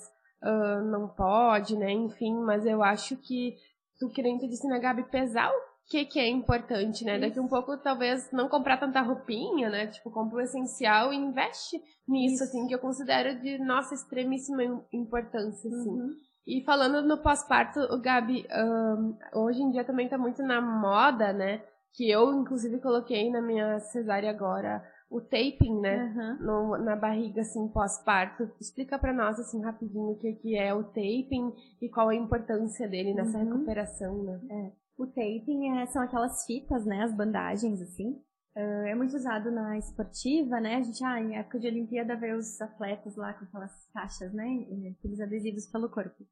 [0.41, 1.91] uh, não pode, né?
[1.91, 3.55] Enfim, mas eu acho que
[3.99, 7.17] tu querendo disse, né, Gabi, pesar o que, que é importante, né?
[7.17, 7.21] Isso.
[7.21, 9.87] Daqui um pouco, talvez, não comprar tanta roupinha, né?
[9.87, 12.43] Tipo, compra o essencial e investe nisso, Isso.
[12.45, 15.89] assim, que eu considero de nossa extremíssima importância, assim.
[15.89, 16.09] Uhum.
[16.45, 21.61] E falando no pós-parto, Gabi, um, hoje em dia também tá muito na moda, né?
[21.93, 26.05] Que eu, inclusive, coloquei na minha cesárea agora o taping, né?
[26.15, 26.45] Uhum.
[26.45, 28.49] No, na barriga, assim, pós-parto.
[28.61, 32.87] Explica para nós, assim, rapidinho o que, que é o taping e qual a importância
[32.87, 33.43] dele nessa uhum.
[33.43, 34.39] recuperação, né?
[34.49, 34.71] É.
[34.97, 37.03] O taping é, são aquelas fitas, né?
[37.03, 38.17] As bandagens, assim.
[38.55, 40.75] Uh, é muito usado na esportiva, né?
[40.75, 44.65] A gente, ah, em época de Olimpíada, vê os atletas lá com aquelas faixas, né?
[44.97, 46.25] Aqueles adesivos pelo corpo.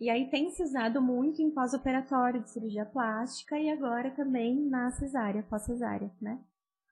[0.00, 4.90] E aí tem se usado muito em pós-operatório de cirurgia plástica e agora também na
[4.92, 6.40] cesárea, pós-cesárea, né?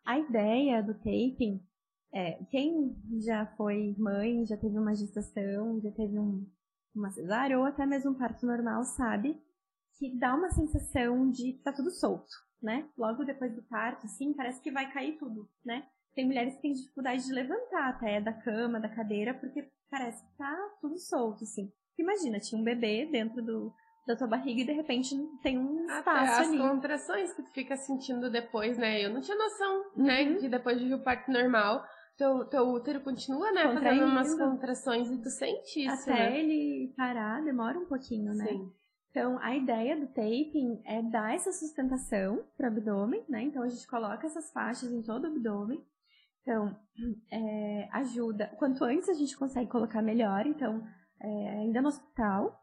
[0.05, 1.61] A ideia do taping
[2.13, 6.47] é, quem já foi mãe, já teve uma gestação, já teve um,
[6.95, 9.41] uma cesárea ou até mesmo um parto normal, sabe
[9.99, 12.33] que dá uma sensação de tá tudo solto,
[12.63, 12.89] né?
[12.97, 15.85] Logo depois do parto, assim, parece que vai cair tudo, né?
[16.15, 20.37] Tem mulheres que têm dificuldade de levantar até da cama, da cadeira, porque parece que
[20.37, 21.73] tá tudo solto, assim.
[21.99, 23.73] Imagina, tinha um bebê dentro do,
[24.07, 26.61] da tua barriga e de repente tem um espaço Até ali.
[26.61, 29.05] As contrações que tu fica sentindo depois, né?
[29.05, 30.33] Eu não tinha noção, né, uhum.
[30.33, 30.39] né?
[30.39, 31.85] De depois de o parto normal,
[32.17, 33.73] teu, teu útero continua, né?
[33.73, 36.41] Fazendo umas contrações e tu sente isso, Até né?
[36.41, 38.47] ele parar, demora um pouquinho, né?
[38.47, 38.73] Sim.
[39.13, 43.43] Então, a ideia do taping é dar essa sustentação para o abdômen, né?
[43.43, 45.85] Então, a gente coloca essas faixas em todo o abdômen.
[46.41, 46.75] Então,
[47.31, 48.47] é, ajuda.
[48.59, 50.83] Quanto antes a gente consegue colocar melhor, então,
[51.21, 52.59] é, ainda no hospital,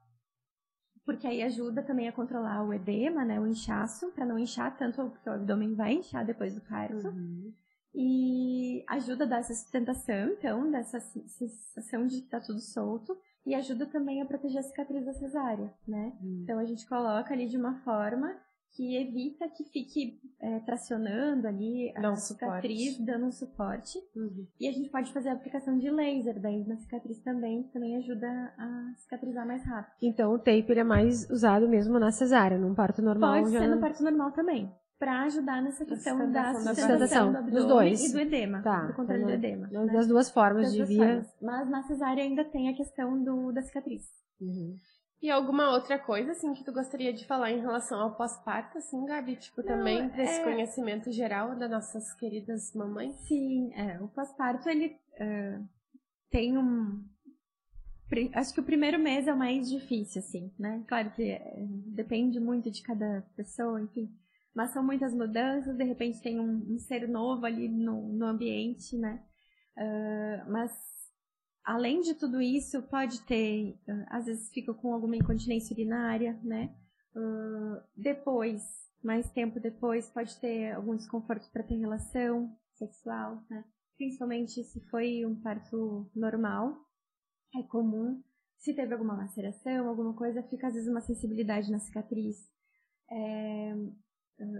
[1.05, 3.39] porque aí ajuda também a controlar o edema, né?
[3.39, 7.07] O inchaço, para não inchar tanto, porque o abdômen vai inchar depois do parto.
[7.09, 7.53] Uhum.
[7.93, 13.15] E ajuda a dar essa sustentação, então, dessa sensação de que tá tudo solto.
[13.45, 16.13] E ajuda também a proteger a cicatriz da cesárea, né?
[16.21, 16.41] Hum.
[16.43, 18.35] Então a gente coloca ali de uma forma
[18.75, 23.05] que evita que fique é, tracionando ali a cicatriz, suporte.
[23.05, 23.97] dando um suporte.
[24.15, 24.45] Uhum.
[24.59, 27.97] E a gente pode fazer a aplicação de laser daí na cicatriz também, que também
[27.97, 29.95] ajuda a cicatrizar mais rápido.
[30.01, 33.41] Então o tape ele é mais usado mesmo na cesárea, num parto normal?
[33.41, 38.03] Pode ser no parto normal também para ajudar nessa questão da sustentação, do dos dois.
[38.03, 39.67] e do edema, tá, do controle do edema.
[39.67, 40.05] Das né?
[40.05, 41.07] duas formas das de duas via.
[41.07, 41.35] Formas.
[41.41, 44.03] Mas na cesárea ainda tem a questão do, da cicatriz.
[44.41, 44.77] Uhum.
[45.21, 49.05] E alguma outra coisa, assim, que tu gostaria de falar em relação ao pós-parto, assim,
[49.05, 49.37] Gabi?
[49.37, 50.43] Tipo, Não, também para esse é...
[50.43, 53.15] conhecimento geral das nossas queridas mamães?
[53.27, 54.01] Sim, é.
[54.01, 55.65] O pós-parto, ele uh,
[56.29, 57.03] tem um...
[58.33, 60.83] Acho que o primeiro mês é o mais difícil, assim, né?
[60.87, 61.55] Claro que é,
[61.87, 64.09] depende muito de cada pessoa, enfim
[64.55, 68.97] mas são muitas mudanças, de repente tem um, um ser novo ali no, no ambiente,
[68.97, 69.23] né?
[69.77, 70.71] Uh, mas
[71.63, 76.75] além de tudo isso, pode ter, uh, às vezes fica com alguma incontinência urinária, né?
[77.15, 78.61] Uh, depois,
[79.03, 83.63] mais tempo depois, pode ter algum desconforto para ter relação sexual, né?
[83.97, 86.75] Principalmente se foi um parto normal,
[87.55, 88.23] é comum.
[88.57, 92.37] Se teve alguma laceração, alguma coisa, fica às vezes uma sensibilidade na cicatriz.
[93.11, 93.75] É,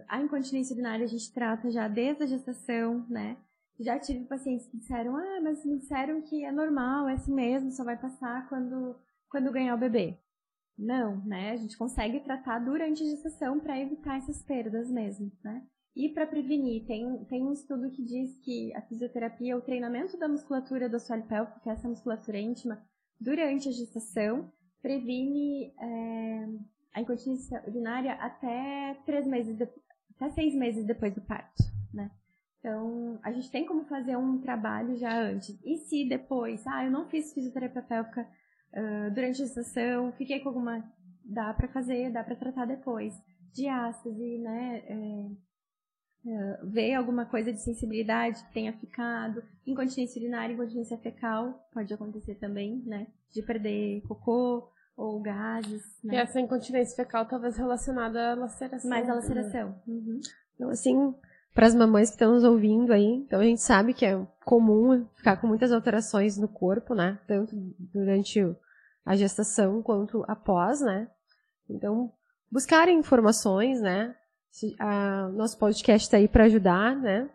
[0.08, 3.38] a incontinência urinária a gente trata já desde a gestação, né?
[3.80, 7.72] Já tive pacientes que disseram, ah, mas me disseram que é normal, é assim mesmo,
[7.72, 8.96] só vai passar quando,
[9.30, 10.18] quando ganhar o bebê.
[10.78, 11.52] Não, né?
[11.52, 15.66] A gente consegue tratar durante a gestação para evitar essas perdas mesmo, né?
[15.96, 20.28] E para prevenir, tem, tem um estudo que diz que a fisioterapia, o treinamento da
[20.28, 22.82] musculatura do assoalho pélvico, que é essa musculatura íntima,
[23.20, 24.50] durante a gestação,
[24.82, 26.48] previne é,
[26.94, 29.68] a incontinência urinária até três meses, de,
[30.16, 31.64] até seis meses depois do parto,
[31.94, 32.12] né?
[32.60, 35.58] Então, a gente tem como fazer um trabalho já antes.
[35.64, 38.28] E se depois, ah, eu não fiz fisioterapia pélvica
[38.74, 40.84] uh, durante a gestação, fiquei com alguma.
[41.24, 43.14] Dá para fazer, dá para tratar depois.
[43.54, 44.84] Diástase, né?
[44.88, 45.30] É,
[46.28, 49.42] é, ver alguma coisa de sensibilidade que tenha ficado.
[49.66, 53.08] Incontinência urinária, incontinência fecal, pode acontecer também, né?
[53.32, 54.70] De perder cocô,
[55.00, 55.82] ou gases.
[56.04, 56.16] Né?
[56.16, 58.90] E essa incontinência fecal talvez relacionada à laceração.
[58.90, 59.82] Mais à laceração.
[59.88, 60.20] Uhum.
[60.54, 61.16] Então, assim,
[61.56, 65.08] para as mamães que estão nos ouvindo aí, então a gente sabe que é comum
[65.16, 67.18] ficar com muitas alterações no corpo, né?
[67.26, 67.56] Tanto
[67.94, 68.42] durante
[69.06, 71.10] a gestação quanto após, né?
[71.70, 72.12] Então,
[72.52, 74.14] buscarem informações, né?
[74.80, 77.30] A, nosso podcast está aí para ajudar, né?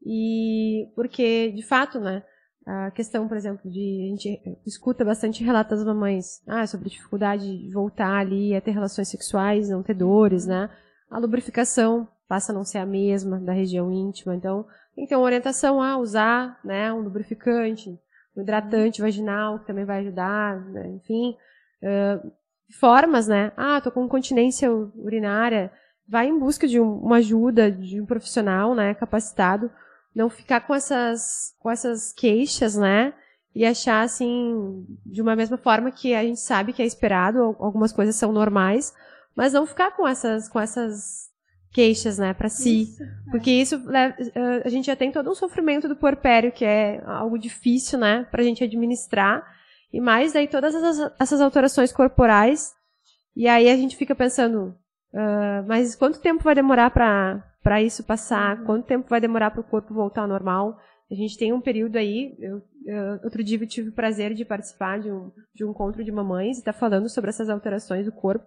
[0.00, 2.22] E porque, de fato, né?
[2.66, 7.58] A questão, por exemplo, de a gente escuta bastante relatos das mamães ah, sobre dificuldade
[7.58, 10.68] de voltar ali a ter relações sexuais, não ter dores, né?
[11.10, 15.16] A lubrificação passa a não ser a mesma da região íntima, então tem que ter
[15.16, 17.98] uma orientação a usar, né, um lubrificante,
[18.36, 20.86] um hidratante vaginal que também vai ajudar, né?
[20.90, 21.36] enfim,
[21.82, 22.30] uh,
[22.78, 23.52] formas, né?
[23.56, 25.72] Ah, tô com incontinência urinária,
[26.08, 29.68] vai em busca de um, uma ajuda de um profissional, né, capacitado
[30.14, 33.12] não ficar com essas, com essas queixas, né?
[33.54, 37.92] E achar, assim, de uma mesma forma que a gente sabe que é esperado, algumas
[37.92, 38.94] coisas são normais,
[39.34, 41.30] mas não ficar com essas, com essas
[41.72, 42.82] queixas, né, para si.
[42.82, 43.06] Isso, é.
[43.30, 43.80] Porque isso,
[44.64, 48.42] a gente já tem todo um sofrimento do porpério, que é algo difícil, né, pra
[48.42, 49.44] gente administrar.
[49.92, 52.72] E mais daí todas essas, essas alterações corporais.
[53.34, 54.76] E aí a gente fica pensando,
[55.12, 58.64] uh, mas quanto tempo vai demorar para isso passar, uhum.
[58.64, 60.78] quanto tempo vai demorar para o corpo voltar ao normal.
[61.10, 64.44] A gente tem um período aí, eu, eu, outro dia eu tive o prazer de
[64.44, 68.12] participar de um, de um encontro de mamães e tá falando sobre essas alterações do
[68.12, 68.46] corpo.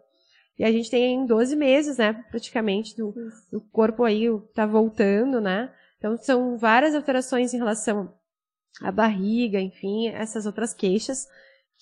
[0.57, 3.13] E a gente tem 12 meses, né, praticamente, do,
[3.51, 5.71] do corpo aí tá voltando, né?
[5.97, 8.13] Então são várias alterações em relação
[8.81, 11.27] à barriga, enfim, essas outras queixas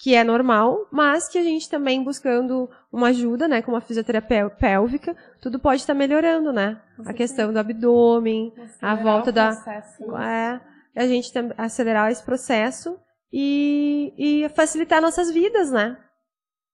[0.01, 4.49] que é normal, mas que a gente também buscando uma ajuda, né, com uma fisioterapia
[4.49, 6.81] pélvica, tudo pode estar melhorando, né?
[7.05, 9.51] A questão do abdômen, acelerar a volta da
[10.19, 10.59] é,
[10.99, 12.99] a gente acelerar esse processo
[13.31, 15.95] e, e facilitar nossas vidas, né?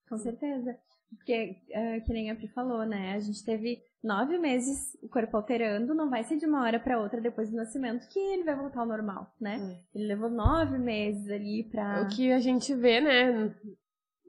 [0.08, 0.74] Com certeza.
[1.10, 3.12] Porque, uh, que nem a Pri falou, né?
[3.14, 7.00] A gente teve nove meses o corpo alterando, não vai ser de uma hora para
[7.00, 9.58] outra depois do nascimento que ele vai voltar ao normal, né?
[9.58, 9.76] Hum.
[9.94, 12.02] Ele levou nove meses ali pra.
[12.02, 13.54] O que a gente vê, né?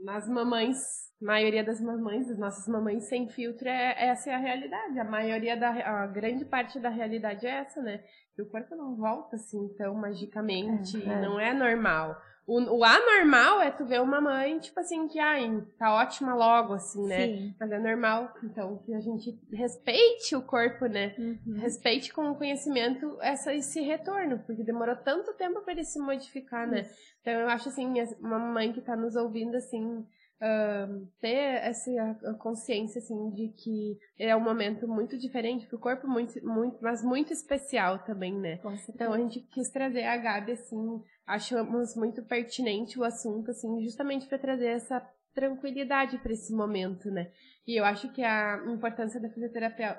[0.04, 0.78] Nas mamães,
[1.22, 5.00] maioria das mamães, das nossas mamães sem filtro, é, essa é a realidade.
[5.00, 5.70] A maioria da.
[5.70, 8.04] A grande parte da realidade é essa, né?
[8.36, 11.22] Que o corpo não volta assim tão magicamente, é, é.
[11.22, 12.16] não é normal
[12.52, 16.74] O, o anormal é tu ver uma mãe, tipo assim, que, ai, tá ótima logo,
[16.74, 17.28] assim, né?
[17.28, 17.56] Sim.
[17.60, 21.14] Mas é normal, então, que a gente respeite o corpo, né?
[21.18, 21.60] Uhum.
[21.60, 26.68] Respeite com o conhecimento essa, esse retorno, porque demorou tanto tempo para ele se modificar,
[26.68, 26.90] né?
[27.22, 30.04] Então, eu acho, assim, as- uma mãe que tá nos ouvindo, assim,
[30.42, 31.92] ahn, ter essa
[32.40, 37.34] consciência, assim, de que é um momento muito diferente pro corpo, muito, muito, mas muito
[37.34, 38.60] especial também, né?
[38.90, 44.28] Então a gente quis trazer a Gabi, assim, achamos muito pertinente o assunto, assim, justamente
[44.28, 45.00] para trazer essa
[45.34, 47.32] tranquilidade para esse momento, né?
[47.68, 49.96] E eu acho que a importância da fisioterapia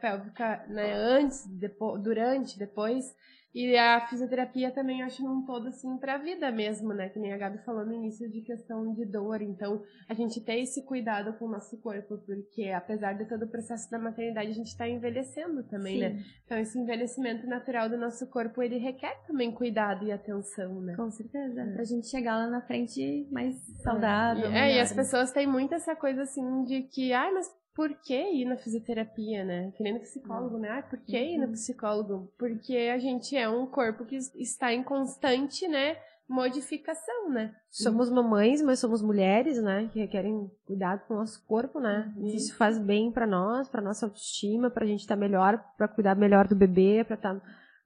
[0.00, 3.14] pélvica, né, antes, depois, durante, depois,
[3.54, 7.08] e a fisioterapia também eu acho num todo, assim, pra vida mesmo, né?
[7.08, 9.42] Que nem a Gabi falou no início de questão de dor.
[9.42, 13.48] Então, a gente ter esse cuidado com o nosso corpo, porque apesar de todo o
[13.48, 16.10] processo da maternidade, a gente tá envelhecendo também, né?
[16.10, 20.94] Sim, Então, esse envelhecimento natural do nosso corpo, ele requer também cuidado e atenção, né?
[20.94, 21.72] com certeza.
[21.74, 24.50] Pra gente chegar lá na frente mais saudável.
[24.50, 24.96] E, é, e melhor, as né?
[24.96, 29.44] pessoas têm muito essa coisa assim de que, ai, mas por que ir na fisioterapia,
[29.44, 29.72] né?
[29.76, 30.68] Que nem no psicólogo, né?
[30.70, 32.32] Ai, por que ir no psicólogo?
[32.38, 35.96] Porque a gente é um corpo que está em constante, né?
[36.28, 37.54] Modificação, né?
[37.70, 39.88] Somos mamães, mas somos mulheres, né?
[39.92, 42.12] Que requerem cuidado com o nosso corpo, né?
[42.16, 42.26] Uhum.
[42.26, 46.46] Isso faz bem pra nós, pra nossa autoestima, pra gente estar melhor, pra cuidar melhor
[46.46, 47.40] do bebê, pra estar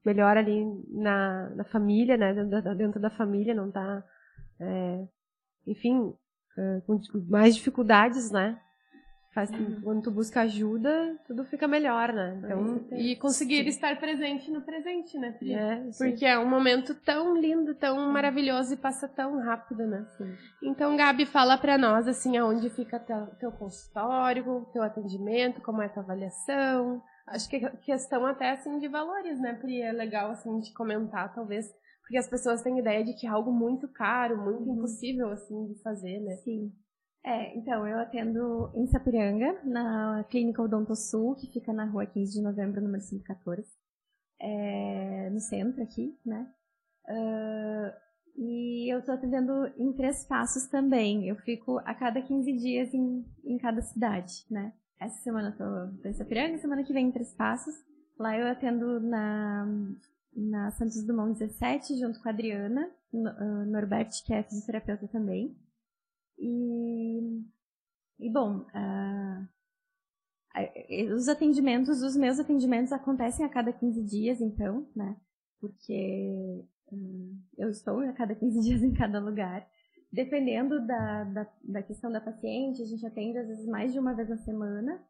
[0.04, 2.34] melhor ali na, na família, né?
[2.34, 4.04] Dentro da, dentro da família, não tá,
[4.60, 5.04] é,
[5.66, 6.12] enfim,
[6.56, 8.60] é, com mais dificuldades, né?
[9.34, 9.50] Faz,
[9.82, 12.38] Quando tu busca ajuda, tudo fica melhor, né?
[12.38, 15.52] Então, E conseguir estar presente no presente, né, Pri?
[15.52, 15.82] é.
[15.98, 20.06] Porque é um momento tão lindo, tão maravilhoso e passa tão rápido, né?
[20.62, 25.88] Então, Gabi, fala pra nós, assim, aonde fica teu, teu consultório, teu atendimento, como é
[25.88, 27.02] tua avaliação.
[27.26, 29.82] Acho que é questão até, assim, de valores, né, Pri?
[29.82, 31.66] É legal, assim, de comentar, talvez,
[32.02, 35.82] porque as pessoas têm ideia de que é algo muito caro, muito impossível, assim, de
[35.82, 36.36] fazer, né?
[36.36, 36.70] Sim.
[37.24, 42.34] É, então, eu atendo em Sapiranga, na Clínica Odonto Sul, que fica na rua 15
[42.34, 43.66] de novembro, número 114.
[44.40, 46.46] É, no centro aqui, né?
[47.08, 47.94] Ah,
[48.36, 51.28] e eu tô atendendo em três passos também.
[51.28, 54.72] Eu fico a cada 15 dias em, em cada cidade, né?
[55.00, 57.74] Essa semana tô em Sapiranga, semana que vem em Três Passos.
[58.18, 59.66] Lá eu atendo na,
[60.34, 65.56] na Santos Dumont 17, junto com a Adriana ah, Norberti, que é fisioterapeuta também.
[66.38, 67.20] E,
[68.20, 69.46] e bom, a-
[71.14, 75.16] os atendimentos, os meus atendimentos acontecem a cada 15 dias, então, né?
[75.60, 79.66] Porque hum, eu estou a cada 15 dias em cada lugar.
[80.12, 84.14] Dependendo da, da, da questão da paciente, a gente atende às vezes mais de uma
[84.14, 85.02] vez na semana.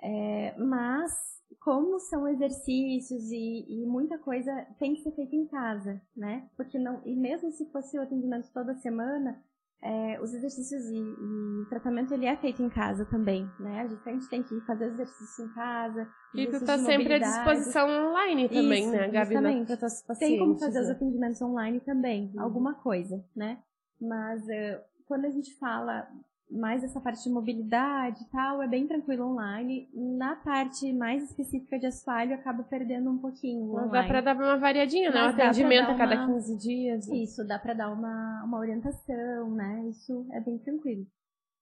[0.00, 1.12] É, mas,
[1.60, 6.48] como são exercícios e, e muita coisa tem que ser feita em casa, né?
[6.56, 9.42] Porque não, e mesmo se fosse o atendimento toda semana,
[9.82, 13.82] é, os exercícios e, e o tratamento ele é feito em casa também, né?
[13.82, 16.08] A gente tem que fazer exercício em casa.
[16.34, 19.34] E tu tá sempre à disposição online também, Isso, né, Gabi?
[19.34, 19.66] justamente.
[19.66, 20.92] Para tuas pacientes, Tem como fazer os né?
[20.92, 23.58] atendimentos online também, alguma coisa, né?
[24.00, 26.08] Mas eh, quando a gente fala
[26.50, 29.88] mais essa parte de mobilidade e tal, é bem tranquilo online.
[29.94, 34.08] Na parte mais específica de assoalho, acaba perdendo um pouquinho o Mas dá online.
[34.08, 35.22] pra dar uma variadinha, né?
[35.22, 37.08] Mas pra atendimento a cada uma- 15 dias.
[37.08, 39.88] Isso, dá pra dar uma, uma orientação, né?
[39.90, 41.04] Isso é bem tranquilo.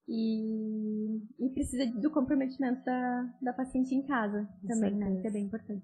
[0.06, 5.20] E, e precisa do comprometimento da, da paciente em casa também, né?
[5.22, 5.82] Que é bem importante.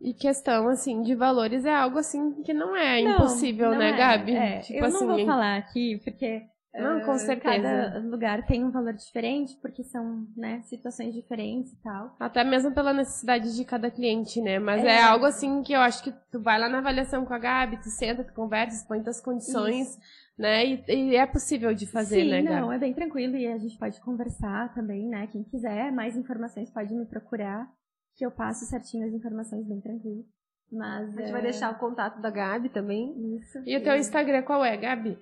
[0.00, 3.90] E questão, assim, de valores é algo, assim, que não é Não, impossível, não né,
[3.90, 3.96] é.
[3.96, 4.32] Gabi?
[4.36, 6.42] É, tipo eu assim, não vou falar aqui, porque
[6.72, 7.62] Não, com certeza.
[7.62, 12.14] cada lugar tem um valor diferente, porque são né, situações diferentes e tal.
[12.20, 14.58] Até mesmo pela necessidade de cada cliente, né?
[14.60, 14.88] Mas é.
[14.88, 15.02] É.
[15.02, 17.90] algo assim que eu acho que tu vai lá na avaliação com a Gabi, tu
[17.90, 19.98] senta, tu conversa, põe tuas condições,
[20.38, 20.64] né?
[20.64, 22.74] E, e é possível de fazer, Sim, né, não, Gabi?
[22.76, 25.26] é bem tranquilo e a gente pode conversar também, né?
[25.26, 27.68] Quem quiser mais informações pode me procurar,
[28.16, 30.24] que eu passo certinho as informações bem tranquilo.
[30.70, 33.12] Mas A gente eh, vai deixar o contato da Gabi também.
[33.38, 33.60] isso.
[33.66, 35.18] E o teu Instagram qual é, Gabi?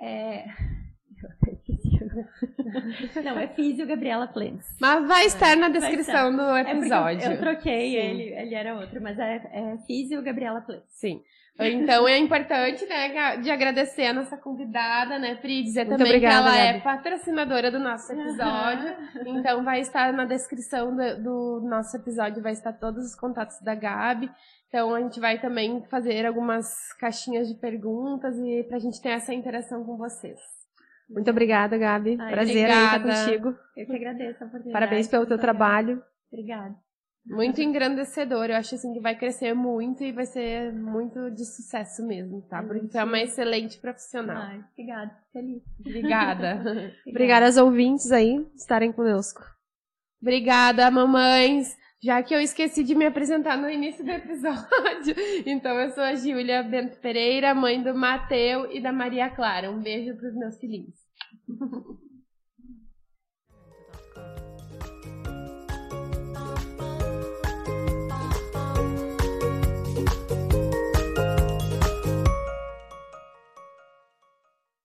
[0.00, 0.44] É...
[3.24, 4.64] Não, é Físio Gabriela Plens.
[4.80, 7.26] Mas vai estar na descrição do É episódio.
[7.26, 7.96] eu, eu troquei, Sim.
[7.96, 10.82] ele, ele era outro, mas é, é Físio Gabriela Plens.
[10.88, 11.22] Sim.
[11.58, 16.42] Então é importante, né, de agradecer a nossa convidada, né, Pri, dizer Muito também obrigada,
[16.42, 16.84] que ela é Gabi.
[16.84, 18.94] patrocinadora do nosso episódio.
[19.26, 23.74] Então vai estar na descrição do, do nosso episódio, vai estar todos os contatos da
[23.74, 24.30] Gabi.
[24.68, 29.32] Então a gente vai também fazer algumas caixinhas de perguntas e pra gente ter essa
[29.32, 30.38] interação com vocês.
[31.08, 32.16] Muito obrigada, Gabi.
[32.20, 33.24] Ai, Prazer aí estar obrigada.
[33.24, 33.58] contigo.
[33.76, 34.72] Eu que agradeço a oportunidade.
[34.72, 36.02] Parabéns pelo teu trabalho.
[36.32, 36.74] Obrigada.
[37.24, 38.46] Muito engrandecedor.
[38.46, 42.62] Eu acho assim que vai crescer muito e vai ser muito de sucesso mesmo, tá?
[42.62, 44.36] Porque tu é uma excelente profissional.
[44.36, 45.62] Ai, obrigada, feliz.
[45.80, 46.62] Obrigada.
[47.06, 49.42] Obrigada aos ouvintes aí estarem conosco.
[50.22, 51.76] Obrigada, mamães.
[52.02, 55.14] Já que eu esqueci de me apresentar no início do episódio.
[55.46, 59.70] Então, eu sou a Júlia Bento Pereira, mãe do Mateu e da Maria Clara.
[59.70, 60.94] Um beijo pros meus filhinhos.